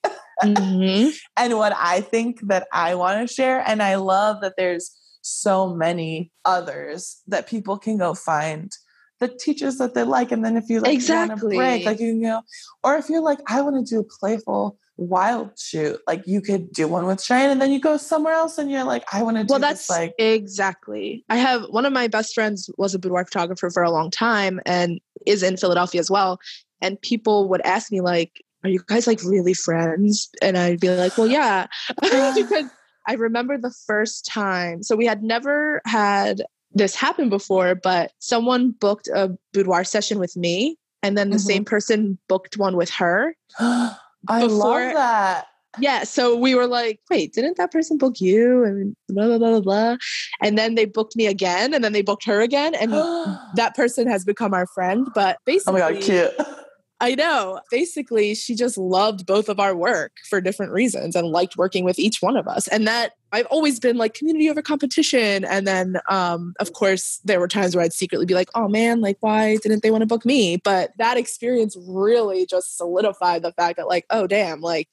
[0.43, 1.11] mm-hmm.
[1.37, 5.75] and what i think that i want to share and i love that there's so
[5.75, 8.73] many others that people can go find
[9.21, 10.33] the teachers that they like.
[10.33, 11.57] And then if you like exactly.
[11.57, 12.43] break, like you know,
[12.83, 16.73] or if you're like, I want to do a playful wild shoot, like you could
[16.73, 19.37] do one with Shane and then you go somewhere else and you're like, I want
[19.37, 21.25] to do well, that's this, like exactly.
[21.29, 24.61] I have one of my best friends was a boudoir photographer for a long time
[24.67, 26.41] and is in Philadelphia as well.
[26.83, 30.31] And people would ask me like, are you guys like really friends?
[30.43, 31.67] And I'd be like, well, yeah,
[32.01, 32.67] because
[33.07, 34.83] I remember the first time.
[34.83, 40.37] So we had never had this happened before, but someone booked a boudoir session with
[40.37, 41.47] me, and then the mm-hmm.
[41.47, 43.35] same person booked one with her.
[43.59, 43.97] I
[44.29, 45.47] before, love that.
[45.79, 46.05] Yeah.
[46.05, 48.65] So we were like, wait, didn't that person book you?
[48.65, 49.97] And blah, blah, blah, blah, blah.
[50.41, 52.75] And then they booked me again, and then they booked her again.
[52.75, 52.93] And
[53.55, 55.09] that person has become our friend.
[55.15, 56.33] But basically, oh my God, cute.
[57.03, 57.61] I know.
[57.71, 61.99] Basically, she just loved both of our work for different reasons and liked working with
[61.99, 62.69] each one of us.
[62.69, 65.45] And that I've always been like community over competition.
[65.45, 69.01] And then, um, of course, there were times where I'd secretly be like, oh man,
[69.01, 70.57] like, why didn't they want to book me?
[70.57, 74.89] But that experience really just solidified the fact that, like, oh, damn, like.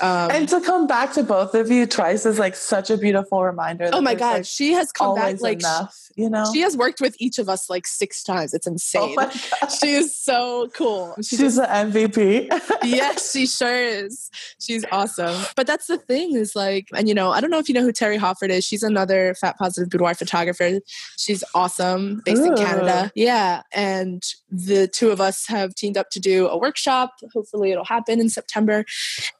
[0.00, 3.42] Um, and to come back to both of you twice is like such a beautiful
[3.42, 3.90] reminder.
[3.92, 4.32] oh my God.
[4.32, 6.46] Like she has come back like, enough, you know?
[6.52, 8.54] She has worked with each of us like six times.
[8.54, 9.16] It's oh insane.
[9.18, 11.14] Oh she is so cool.
[11.22, 12.48] She She's an MVP.
[12.84, 14.30] yes, she sure is.
[14.60, 15.44] She's awesome.
[15.56, 17.80] But that's the thing is like, and you know, I don't know if you you
[17.80, 20.80] know who Teri Hofford is, she's another fat positive boudoir photographer.
[21.16, 22.52] She's awesome, based Ooh.
[22.52, 23.10] in Canada.
[23.14, 23.62] Yeah.
[23.72, 27.14] And the two of us have teamed up to do a workshop.
[27.32, 28.84] Hopefully it'll happen in September.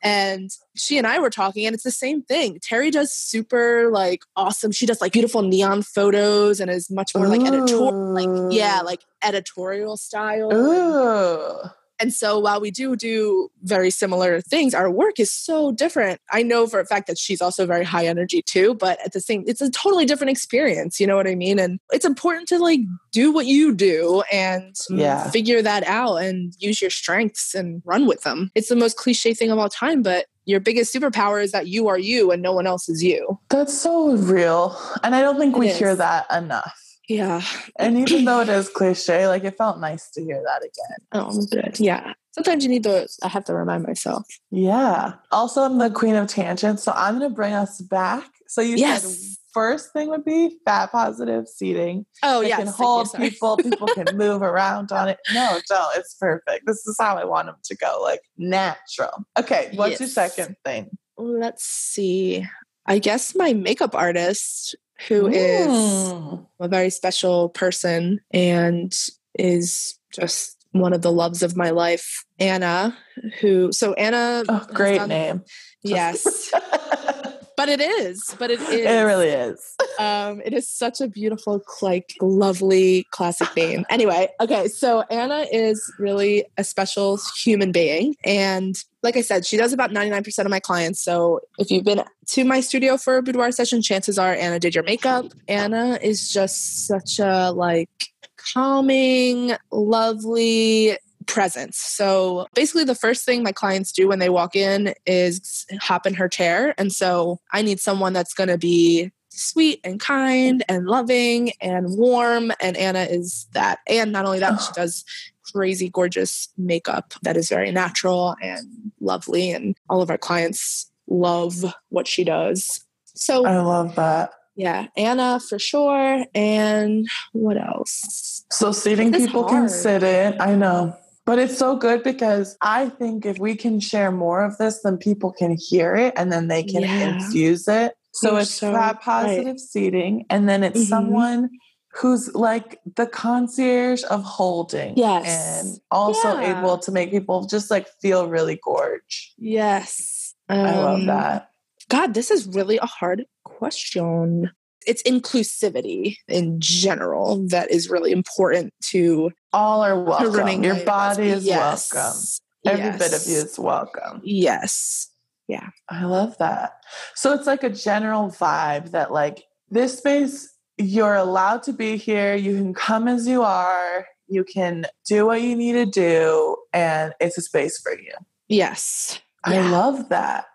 [0.03, 2.59] And she and I were talking, and it's the same thing.
[2.63, 4.73] Terry does super like awesome.
[4.73, 9.01] She does like beautiful neon photos and is much more like editorial, like yeah, like
[9.23, 11.75] editorial style.
[12.03, 16.21] And so while we do do very similar things, our work is so different.
[16.33, 19.21] I know for a fact that she's also very high energy too, but at the
[19.21, 20.99] same, it's a totally different experience.
[20.99, 21.61] You know what I mean?
[21.61, 22.81] And it's important to like
[23.13, 25.31] do what you do and mm, yeah.
[25.31, 28.51] figure that out and use your strengths and run with them.
[28.57, 31.87] It's the most cliche thing of all time, but your biggest superpower is that you
[31.87, 33.39] are you and no one else is you.
[33.49, 34.77] That's so real.
[35.05, 35.79] And I don't think it we is.
[35.79, 36.92] hear that enough.
[37.13, 37.43] Yeah.
[37.79, 40.99] And even though it is cliche, like it felt nice to hear that again.
[41.13, 41.79] Oh, good.
[41.79, 42.15] Yeah.
[42.33, 44.27] Sometimes you need to, I have to remind myself.
[44.51, 45.15] Yeah.
[45.31, 46.83] Also, I'm the queen of tangents.
[46.83, 48.25] So I'm going to bring us back.
[48.49, 49.03] So you yes.
[49.03, 52.07] said first thing would be fat positive seating.
[52.23, 52.57] Oh, yeah.
[52.57, 53.59] can hold you, people.
[53.59, 55.19] people can move around on it.
[55.35, 55.97] No, don't.
[55.97, 56.67] It's perfect.
[56.67, 59.27] This is how I want them to go, like natural.
[59.39, 59.71] Okay.
[59.75, 60.01] What's yes.
[60.01, 60.97] your second thing?
[61.19, 62.47] Let's see.
[62.87, 64.75] I guess my makeup artist
[65.09, 65.35] who mm.
[65.35, 68.95] is a very special person and
[69.39, 72.25] is just one of the loves of my life.
[72.39, 72.97] Anna,
[73.41, 74.45] who, so Anna.
[74.49, 75.45] Oh, great done, name.
[75.83, 76.53] Yes.
[77.63, 78.69] but it is but it is.
[78.71, 79.77] it really is.
[79.99, 83.85] Um it is such a beautiful like lovely classic name.
[83.89, 89.57] Anyway okay so anna is really a special human being and like i said she
[89.57, 93.23] does about 99% of my clients so if you've been to my studio for a
[93.23, 95.27] boudoir session chances are anna did your makeup.
[95.49, 97.91] Anna is just such a like
[98.37, 101.79] calming lovely presence.
[101.79, 106.15] So basically, the first thing my clients do when they walk in is hop in
[106.15, 106.75] her chair.
[106.79, 111.97] And so I need someone that's going to be sweet and kind and loving and
[111.97, 112.53] warm.
[112.61, 113.81] And Anna is that.
[113.87, 114.75] And not only that, she oh.
[114.75, 115.05] does
[115.53, 118.67] crazy, gorgeous makeup that is very natural and
[119.01, 119.51] lovely.
[119.51, 122.85] And all of our clients love what she does.
[123.15, 124.33] So I love that.
[124.55, 126.25] Yeah, Anna for sure.
[126.35, 128.45] And what else?
[128.51, 129.53] So seating people hard.
[129.53, 130.41] can sit in.
[130.41, 130.97] I know.
[131.25, 134.97] But it's so good because I think if we can share more of this, then
[134.97, 137.15] people can hear it and then they can yeah.
[137.15, 137.95] infuse it.
[138.13, 139.61] So You're it's so fat positive right.
[139.61, 140.89] seating, and then it's mm-hmm.
[140.89, 141.51] someone
[141.95, 144.97] who's like the concierge of holding.
[144.97, 145.63] Yes.
[145.65, 146.59] And also yeah.
[146.59, 149.33] able to make people just like feel really gorge.
[149.39, 150.35] Yes.
[150.49, 151.49] Um, I love um, that.
[151.89, 154.51] God, this is really a hard question
[154.87, 160.63] it's inclusivity in general that is really important to all are welcome.
[160.63, 161.93] Your body is yes.
[161.93, 162.19] welcome.
[162.65, 164.21] Every bit of you is welcome.
[164.25, 165.09] Yes.
[165.49, 165.71] Yeah.
[165.89, 166.73] I love that.
[167.15, 172.35] So it's like a general vibe that like this space, you're allowed to be here.
[172.35, 174.07] You can come as you are.
[174.29, 178.13] You can do what you need to do, and it's a space for you.
[178.49, 179.21] Yes.
[179.45, 179.71] I Yeah.
[179.71, 180.47] love that.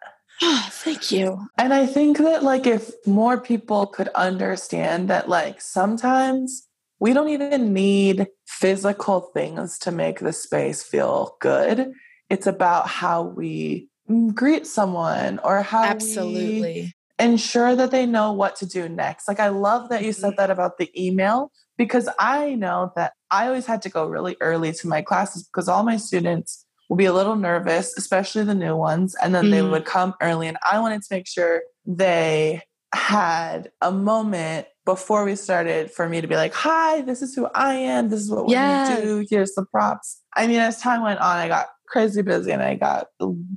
[0.41, 1.47] Oh, thank you.
[1.57, 6.67] And I think that like if more people could understand that like sometimes
[6.99, 11.91] we don't even need physical things to make the space feel good.
[12.29, 13.89] It's about how we
[14.33, 16.93] greet someone or how we Absolutely.
[17.19, 19.27] ensure that they know what to do next.
[19.27, 20.37] Like I love that you said mm-hmm.
[20.37, 24.71] that about the email because I know that I always had to go really early
[24.73, 28.75] to my classes because all my students will be a little nervous, especially the new
[28.75, 29.71] ones, and then they Mhm.
[29.71, 32.63] would come early and I wanted to make sure they
[32.93, 37.47] had a moment before we started for me to be like, "Hi, this is who
[37.53, 38.07] I am.
[38.09, 38.85] This is what Yeah.
[38.87, 39.27] going to do.
[39.29, 42.75] Here's the props." I mean, as time went on, I got crazy busy and I
[42.75, 43.07] got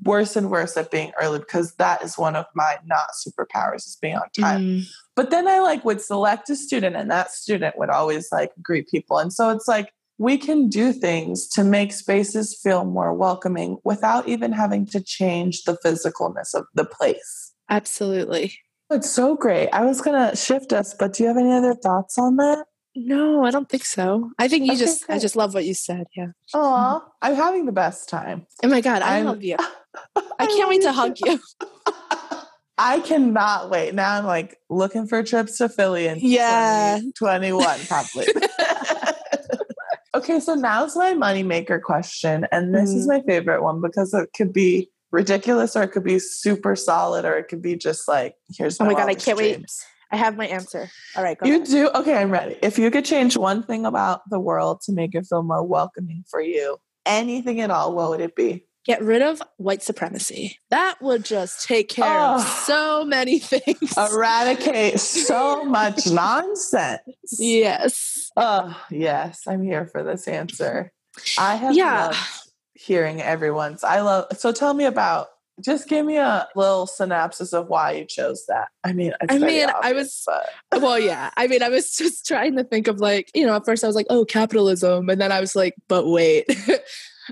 [0.04, 3.96] worse and worse at being early because that is one of my not superpowers is
[4.00, 4.60] being on time.
[4.62, 4.82] Mm,
[5.16, 8.88] But then I like would select a student and that student would always like greet
[8.88, 9.18] people.
[9.18, 9.92] And so it's like
[10.26, 15.62] we can do things to make spaces feel more welcoming without even having to change
[15.64, 17.52] the physicalness of the place.
[17.70, 18.46] absolutely.
[18.92, 19.68] It's so great.
[19.72, 22.64] I was going to shift us, but do you have any other thoughts on that?
[22.96, 24.30] No, I don't think so.
[24.36, 26.04] I think you Okay, just I just love what you said.
[26.16, 26.32] Yeah.
[26.54, 28.46] Oh, I'm having the best time.
[28.64, 29.56] Oh my god, I I'm- love you.
[30.40, 31.38] I can't wait to hug you.
[32.78, 33.94] I cannot wait.
[33.94, 36.96] Now I'm like looking for trips to Philly in Yeah.
[36.98, 38.26] 2021, probably.
[40.14, 42.46] okay, so now's my moneymaker question.
[42.52, 43.08] And this is Mhm.
[43.08, 47.34] my favorite one because it could be ridiculous or it could be super solid or
[47.36, 49.64] it could be just like, here's my Oh my God, I can't wait.
[50.12, 50.90] I have my answer.
[51.16, 51.66] All right, go You ahead.
[51.68, 51.88] do?
[51.94, 52.56] Okay, I'm ready.
[52.62, 56.24] If you could change one thing about the world to make it feel more welcoming
[56.28, 58.66] for you, anything at all, what would it be?
[58.86, 60.58] Get rid of white supremacy.
[60.70, 62.62] That would just take care of Oh.
[62.66, 63.96] so many things.
[63.96, 67.00] Eradicate so much nonsense.
[67.38, 68.30] Yes.
[68.36, 70.92] Oh, yes, I'm here for this answer.
[71.38, 72.06] I have Yeah.
[72.06, 72.18] loved
[72.74, 73.84] hearing everyone's.
[73.84, 74.26] I love.
[74.38, 75.28] So tell me about.
[75.62, 78.68] Just give me a little synopsis of why you chose that.
[78.82, 80.26] I mean, I mean, I was-
[80.70, 81.28] but Well, yeah.
[81.36, 83.86] I mean, I was just trying to think of like, you know, at first I
[83.86, 85.10] was like, oh, capitalism.
[85.10, 86.46] And then I was like, but wait.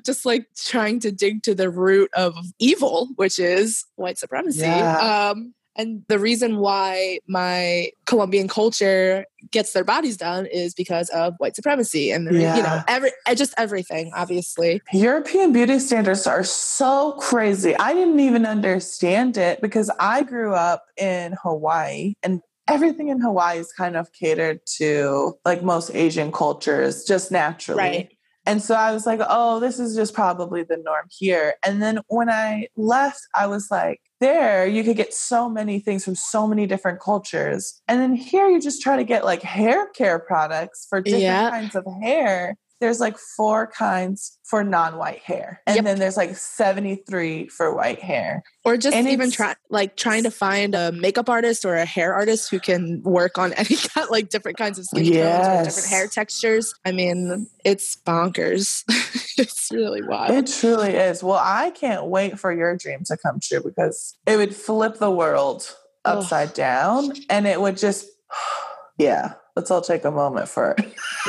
[0.05, 4.61] just like trying to dig to the root of evil, which is white supremacy.
[4.61, 5.31] Yeah.
[5.31, 11.35] Um, and the reason why my Colombian culture gets their bodies done is because of
[11.39, 17.13] white supremacy and you know every uh, just everything obviously European beauty standards are so
[17.21, 17.77] crazy.
[17.77, 23.59] I didn't even understand it because I grew up in Hawaii and everything in Hawaii
[23.59, 27.79] is kind of catered to like most Asian cultures just naturally.
[27.79, 28.18] Right.
[28.49, 31.57] And so I was like, oh, this is just probably the norm here.
[31.63, 36.03] And then when I left, I was like, there, you could get so many things
[36.03, 37.83] from so many different cultures.
[37.89, 41.51] And then here, you just try to get like hair care products for different Yeah.
[41.51, 42.57] kinds of hair.
[42.81, 45.61] There's like four kinds for non white hair.
[45.67, 45.85] And Yep.
[45.85, 48.43] then there's like 73 for white hair.
[48.65, 52.15] or just And even try like trying to find a makeup artist or a hair
[52.15, 55.89] artist who can work on any kind like different kinds of skin tones or different
[55.89, 58.85] hair textures i mean it's bonkers
[59.39, 61.23] it's really wild It truly is.
[61.23, 65.11] Well, I can't wait for your dream to come true because it would flip the
[65.11, 65.75] world
[66.05, 66.19] Ugh.
[66.19, 68.07] upside down and it would just,
[68.99, 70.75] yeah, let's all take a moment for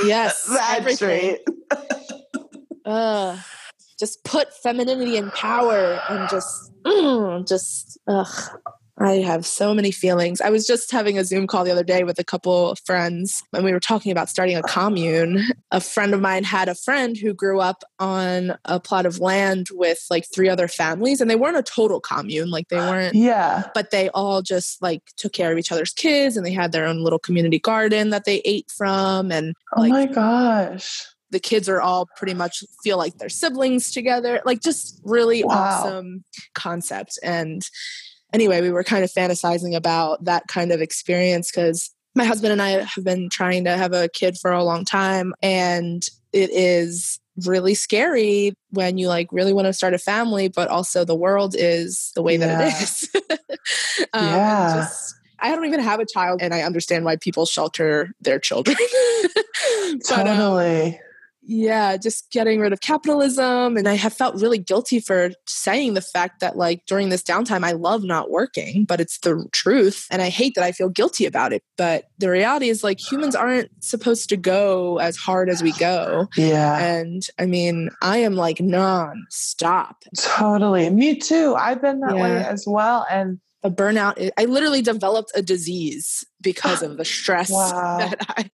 [0.06, 1.38] yes that everything.
[2.90, 3.40] Ugh.
[4.00, 8.60] just put femininity in power and just mm, just ugh
[9.02, 10.42] I have so many feelings.
[10.42, 13.42] I was just having a Zoom call the other day with a couple of friends
[13.54, 15.42] and we were talking about starting a commune.
[15.72, 19.68] A friend of mine had a friend who grew up on a plot of land
[19.72, 23.70] with like three other families and they weren't a total commune, like they weren't Yeah.
[23.74, 26.86] but they all just like took care of each other's kids and they had their
[26.86, 31.06] own little community garden that they ate from and Oh like my gosh.
[31.32, 35.56] The kids are all pretty much feel like they're siblings together like just really Wow.
[35.64, 36.24] awesome
[36.56, 37.62] concept and
[38.34, 42.62] anyway we were kind of fantasizing about that kind of experience because my husband and
[42.62, 46.04] i have been trying to have a kid for a long time and
[46.34, 51.06] it is really scary when you like really want to start a family but also
[51.06, 53.38] the world is the way that it is Yeah.
[54.14, 54.74] um, Yeah.
[54.76, 58.76] just I don't even have a child, and I understand why people shelter their children.
[59.34, 61.00] but um, Totally.
[61.50, 63.76] Yeah, just getting rid of capitalism.
[63.76, 67.64] And I have felt really guilty for saying the fact that, like, during this downtime,
[67.64, 70.06] I love not working, but it's the truth.
[70.12, 71.64] And I hate that I feel guilty about it.
[71.76, 76.28] But the reality is, like, humans aren't supposed to go as hard as we go.
[76.38, 76.78] Yeah.
[76.78, 80.04] And I mean, I am like non stop.
[80.18, 80.88] Totally.
[80.92, 81.56] Me too.
[81.56, 83.08] I've been that way as well.
[83.10, 87.98] And A burnout, I literally developed a disease because of the stress Wow.
[87.98, 88.50] that I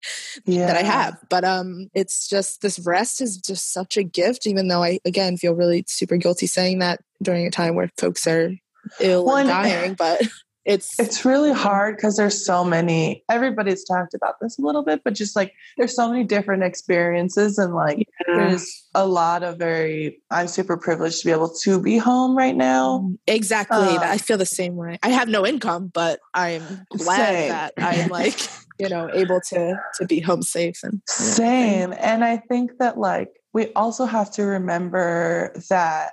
[0.46, 0.66] yeah.
[0.66, 1.18] that I have.
[1.28, 5.36] But um it's just this rest is just such a gift, even though I again
[5.36, 8.52] feel really super guilty saying that during a time where folks are
[9.00, 9.94] ill Well, and and- dying.
[9.94, 10.22] But
[10.64, 15.02] it's It's really hard because there's so many, everybody's talked about this a little bit,
[15.04, 20.22] but just like there's so many different experiences and like there's a lot of very,
[20.30, 23.10] I'm super privileged to be able to be home right now.
[23.26, 24.98] exactly Uh, I feel the same way.
[25.02, 27.48] I have no income, but I'm glad Same.
[27.50, 28.38] that I'm like,
[28.78, 31.94] you know, able to to be home safe and Same.
[31.98, 36.12] And I think that like we also have to remember that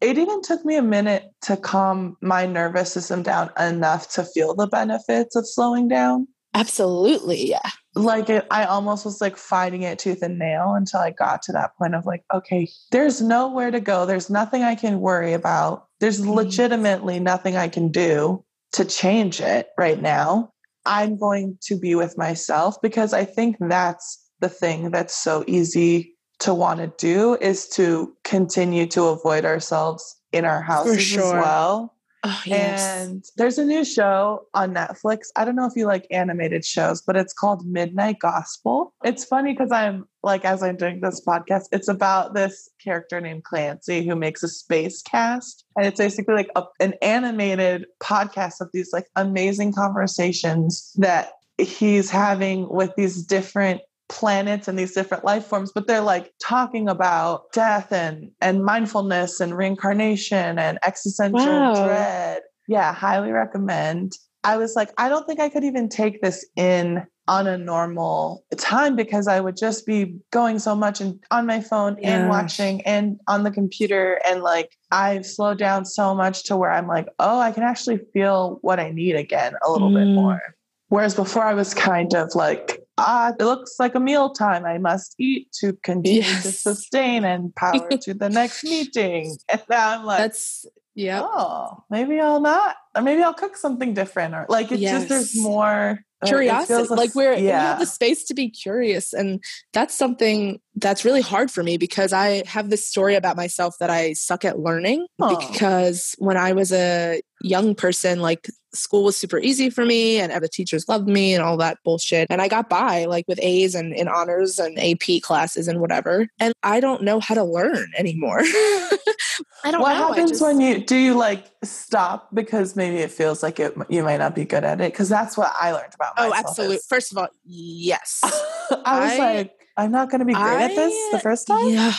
[0.00, 4.54] it even took me a minute to calm my nervous system down enough to feel
[4.54, 6.26] the benefits of slowing down.
[6.54, 7.70] Absolutely, yeah.
[7.94, 11.52] Like it, I almost was like fighting it tooth and nail until I got to
[11.52, 14.06] that point of like, okay, there's nowhere to go.
[14.06, 15.86] There's nothing I can worry about.
[16.00, 16.34] There's Mhm.
[16.34, 20.52] legitimately nothing I can do to change it right now.
[20.86, 26.16] I'm going to be with myself because I think that's the thing that's so easy
[26.40, 31.94] to want to do is to continue to avoid ourselves in our houses as well.
[32.22, 32.82] Oh yes.
[32.82, 35.28] And there's a new show on Netflix.
[35.36, 38.92] I don't know if you like animated shows, but it's called Midnight Gospel.
[39.02, 43.44] It's funny because I'm like, as I'm doing this podcast, it's about this character named
[43.44, 45.64] Clancy who makes a space cast.
[45.76, 52.10] And it's basically like a, an animated podcast of these like amazing conversations that he's
[52.10, 53.80] having with these different
[54.10, 59.40] planets and these different life forms but they're like talking about death and and mindfulness
[59.40, 61.84] and reincarnation and existential Wow.
[61.84, 64.12] dread yeah highly recommend
[64.44, 68.44] i was like i don't think i could even take this in on a normal
[68.56, 72.16] time because i would just be going so much and on my phone Yeah.
[72.16, 76.72] and watching and on the computer and like i've slowed down so much to where
[76.72, 80.14] i'm like oh i can actually feel what i need again a little bit Mm.
[80.14, 80.40] more
[80.88, 84.64] Whereas before I was kind of like, ah, it looks like a meal time.
[84.64, 89.36] I must eat to continue to sustain and power to the next meeting.
[89.48, 91.22] And now I'm like, That's yeah.
[91.24, 94.34] oh, maybe I'll not, or maybe I'll cook something different.
[94.34, 97.70] Or like it's just there's more uh, curiosity feels like we're we yeah.
[97.70, 102.12] have the space to be curious and that's something that's really hard for me because
[102.12, 105.38] i have this story about myself that i suck at learning Oh.
[105.38, 110.30] because when i was a young person like school was super easy for me and
[110.42, 113.74] the teachers loved me and all that bullshit and i got by like with a's
[113.74, 117.88] and in honors and ap classes and whatever and i don't know how to learn
[117.96, 122.96] anymore i don't what know happens just- when you do you like stop because maybe
[122.96, 125.72] it feels like it you might not be good at it because that's what I
[125.72, 128.20] learned about oh absolutely is- first of all yes
[128.84, 131.70] I was I- like I'm not going to be great at this the first time.
[131.70, 131.94] Yeah.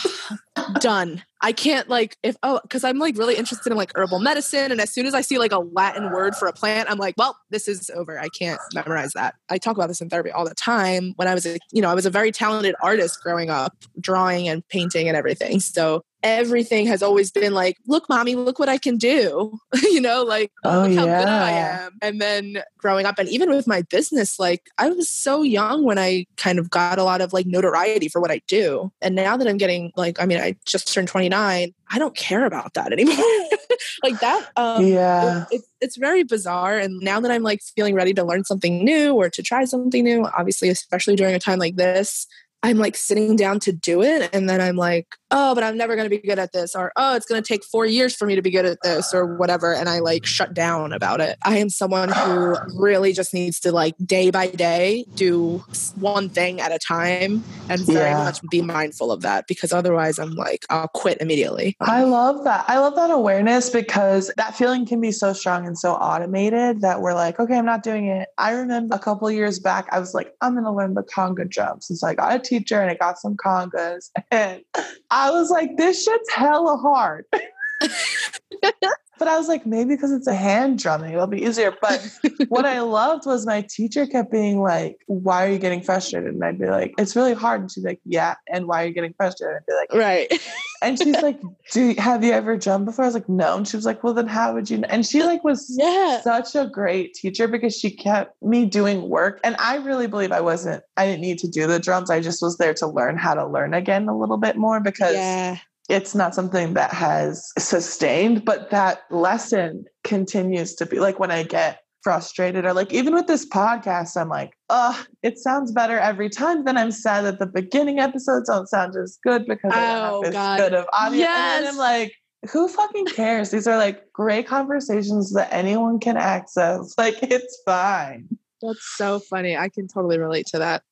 [0.78, 1.24] Done.
[1.40, 4.80] I can't like if oh because I'm like really interested in like herbal medicine and
[4.80, 7.36] as soon as I see like a Latin word for a plant I'm like well
[7.50, 9.34] this is over I can't memorize that.
[9.48, 11.14] I talk about this in therapy all the time.
[11.16, 14.48] When I was a you know I was a very talented artist growing up, drawing
[14.48, 15.58] and painting and everything.
[15.58, 19.58] So everything has always been like look mommy look what I can do.
[19.82, 21.98] you know like Oh, look how good I am.
[22.02, 25.98] And then growing up, and even with my business, like I was so young when
[25.98, 28.92] I kind of got a lot of like notoriety for what I do.
[29.00, 32.44] And now that I'm getting like, I mean, I just turned 29, I don't care
[32.44, 33.16] about that anymore.
[34.02, 35.44] like that, um, yeah.
[35.50, 36.78] it, it, it's very bizarre.
[36.78, 40.04] And now that I'm like feeling ready to learn something new or to try something
[40.04, 42.26] new, obviously, especially during a time like this,
[42.62, 44.30] I'm like sitting down to do it.
[44.32, 46.74] And then I'm like, oh, but I'm never going to be good at this.
[46.76, 49.12] Or, oh, it's going to take four years for me to be good at this
[49.12, 49.74] or whatever.
[49.74, 51.36] And I like shut down about it.
[51.44, 55.62] I am someone who really just needs to like day by day do
[55.94, 58.18] one thing at a time and very Yeah.
[58.24, 61.76] much be mindful of that because otherwise I'm like, I'll quit immediately.
[61.80, 62.64] I love that.
[62.68, 67.00] I love that awareness because that feeling can be so strong and so automated that
[67.00, 68.28] we're like, okay, I'm not doing it.
[68.36, 71.48] I remember a couple years back, I was like, I'm going to learn the conga
[71.48, 71.88] jumps.
[71.88, 74.10] And so I got a teacher and I got some congas.
[74.30, 74.62] And
[75.10, 77.24] I was like, this shit's hella hard.
[79.22, 81.72] but I was like, maybe because it's a hand drumming, it'll be easier.
[81.80, 82.04] But
[82.48, 86.34] what I loved was my teacher kept being like, why are you getting frustrated?
[86.34, 87.60] And I'd be like, it's really hard.
[87.60, 88.34] And she'd be like, yeah.
[88.52, 89.62] And why are you getting frustrated?
[89.68, 90.42] And I'd be like, Right.
[90.82, 93.68] and she's like, "Do you, have you ever drummed before?" I was like, "No." And
[93.68, 94.88] she was like, "Well, then how would you?" Know?
[94.90, 96.20] And she like was Yeah.
[96.22, 100.40] such a great teacher because she kept me doing work, and I really believe I
[100.40, 100.82] wasn't.
[100.96, 102.10] I didn't need to do the drums.
[102.10, 105.14] I just was there to learn how to learn again a little bit more because
[105.14, 105.58] Yeah.
[105.92, 111.42] It's not something that has sustained, but that lesson continues to be like when I
[111.42, 116.28] get frustrated or like even with this podcast, I'm like, oh, it sounds better every
[116.30, 116.64] time.
[116.64, 120.28] Then I'm sad that the beginning episodes don't sound as good because I Oh, have
[120.28, 120.58] as God.
[120.58, 121.06] good of audio.
[121.12, 121.62] And Yes.
[121.62, 122.12] then I'm like,
[122.50, 123.50] who fucking cares?
[123.50, 126.94] These are like great conversations that anyone can access.
[126.98, 128.28] Like it's fine.
[128.62, 129.56] That's so funny.
[129.56, 130.82] I can totally relate to that.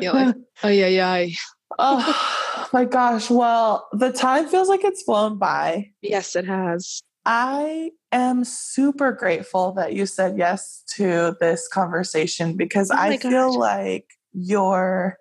[0.00, 0.34] feel like-
[0.64, 1.26] Oh yeah, yeah.
[1.78, 3.30] oh my gosh.
[3.30, 5.90] Well, the time feels like it's flown by.
[6.02, 7.00] Yes, it has.
[7.24, 13.56] I am super grateful that you said yes to this conversation because Oh I feel
[13.56, 15.18] like you're.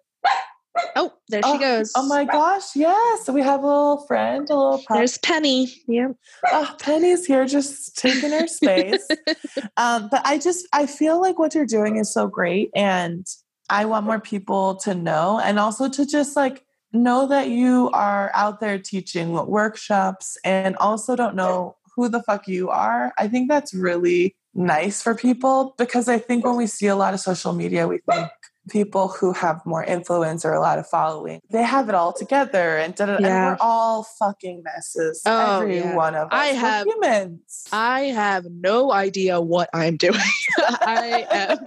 [0.96, 1.92] Oh, there Oh, she goes.
[1.96, 2.76] Oh my gosh!
[2.76, 4.78] Yes, we have a little friend, a little.
[4.78, 4.96] Pup.
[4.96, 5.74] There's Penny.
[5.88, 6.10] Yeah.
[6.52, 9.06] oh, Penny's here, just taking her space.
[9.78, 13.26] um, but I just I feel like what you're doing is so great, and
[13.70, 16.64] I want more people to know, and also to just like
[16.98, 22.48] know that you are out there teaching workshops, and also don't know who the fuck
[22.48, 23.14] you are.
[23.18, 27.14] I think that's really nice for people because I think when we see a lot
[27.14, 28.30] of social media, we think
[28.70, 32.78] people who have more influence or a lot of following, they have it all together
[32.78, 33.16] and, Yeah.
[33.16, 35.22] and we're all fucking messes.
[35.26, 35.96] Oh, Every yeah.
[35.96, 36.34] one of us.
[36.34, 37.66] I have- humans.
[37.72, 40.20] I have no idea what I'm doing.
[40.60, 41.58] I am.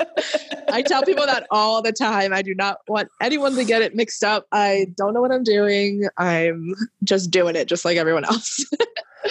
[0.73, 2.33] I tell people that all the time.
[2.33, 4.47] I do not want anyone to get it mixed up.
[4.53, 6.09] I don't know what I'm doing.
[6.17, 6.75] I'm
[7.05, 8.65] just doing it, just like everyone else.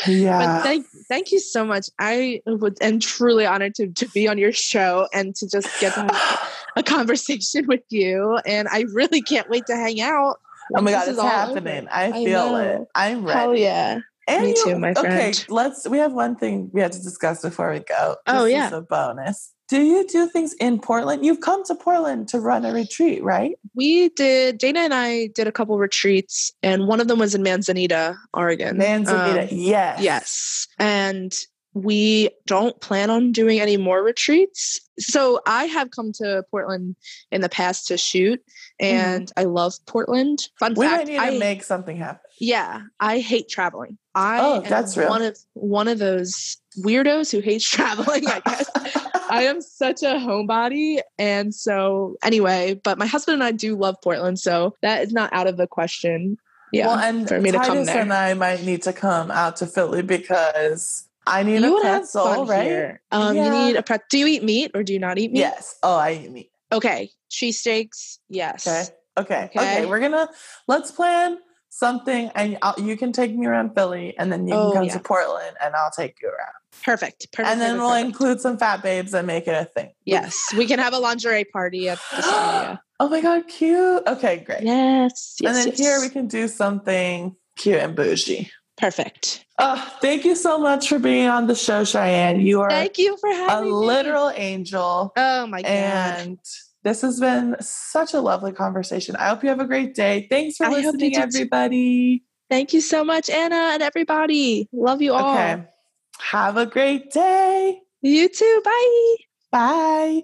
[0.07, 0.37] yeah.
[0.57, 1.87] But thank thank you so much.
[1.99, 5.93] I would am truly honored to, to be on your show and to just get
[5.95, 8.37] to have a conversation with you.
[8.45, 10.37] And I really can't wait to hang out.
[10.75, 11.87] oh my god, it's happening.
[11.87, 11.89] over.
[11.91, 12.55] I I feel know.
[12.57, 12.87] it.
[12.95, 13.39] I'm ready.
[13.39, 13.99] Hell yeah.
[14.27, 15.87] And Me you- too, my friend Okay, let's.
[15.87, 18.15] We have one thing we have to discuss before we go.
[18.27, 18.67] Oh, yeah.
[18.67, 19.53] is a bonus.
[19.69, 21.23] Do you do things in Portland?
[21.25, 23.53] You've come to Portland to run a retreat, right?
[23.75, 27.43] We did Dana and I did a couple retreats and one of them was in
[27.43, 28.77] Manzanita, Oregon.
[28.77, 30.67] Manzanita, Um, yes, Yes.
[30.79, 31.33] And
[31.75, 34.79] we don't plan on doing any more retreats.
[34.99, 36.95] So I have come to Portland
[37.31, 38.41] in the past to shoot
[38.79, 40.39] and I love Portland.
[40.59, 40.79] Fun Mm-hmm.
[40.79, 42.21] We fact, might need I, to make something happen.
[42.39, 43.97] yeah, I hate traveling.
[44.15, 45.09] I Oh, that's real.
[45.09, 48.69] one of one of those weirdos who hates traveling, I guess.
[49.31, 50.99] I am such a homebody.
[51.19, 54.39] And so, anyway, but my husband and I do love Portland.
[54.39, 56.37] So that is not out of the question.
[56.71, 56.87] Yeah.
[56.87, 58.01] well, and for me to Titus come there.
[58.01, 62.45] and I might need to come out to Philly because I need you a pretzel,
[62.45, 62.97] right?
[63.11, 63.45] Um, Yeah.
[63.45, 64.01] You need a pret.
[64.09, 65.39] Do you eat meat or do you not eat meat?
[65.39, 65.77] Yes.
[65.83, 66.51] Oh, I eat meat.
[66.71, 67.09] Okay.
[67.31, 68.19] Cheesesteaks.
[68.29, 68.67] Yes.
[68.67, 68.95] Okay.
[69.17, 69.49] Okay.
[69.55, 69.59] Okay.
[69.59, 69.85] Okay.
[69.85, 70.29] We're gonna
[70.67, 71.37] let's plan
[71.69, 74.85] something, and I'll, you can take me around Philly, and then you Oh, can come
[74.87, 74.93] yeah.
[74.93, 76.53] to Portland, and I'll take you around.
[76.83, 77.31] Perfect.
[77.31, 77.51] Perfect.
[77.51, 78.05] and then perfect, we'll perfect.
[78.07, 79.91] include some fat babes and make it a thing.
[80.05, 80.37] Yes.
[80.57, 82.79] We can have a lingerie party at the studio.
[83.01, 84.03] Oh my god, cute.
[84.07, 84.61] Okay, great.
[84.63, 85.37] Yes.
[85.41, 88.51] and yes, then here we can do something cute and bougie.
[88.77, 89.45] Perfect.
[89.57, 92.41] Oh, thank you so much for being on the show, Cheyenne.
[92.41, 93.71] You are Thank you for a having me.
[93.71, 95.13] literal angel.
[95.15, 95.71] Oh my god.
[95.71, 96.39] And
[96.83, 99.15] this has been such a lovely conversation.
[99.15, 100.27] I hope you have a great day.
[100.29, 101.21] Thanks for I listening, do too.
[101.21, 102.23] everybody.
[102.49, 104.67] Thank you so much, Anna, and everybody.
[104.71, 105.35] Love you all.
[105.35, 105.63] Okay.
[106.19, 107.79] Have a great day.
[108.01, 108.61] You too.
[108.63, 109.15] Bye.
[109.51, 110.21] Bye.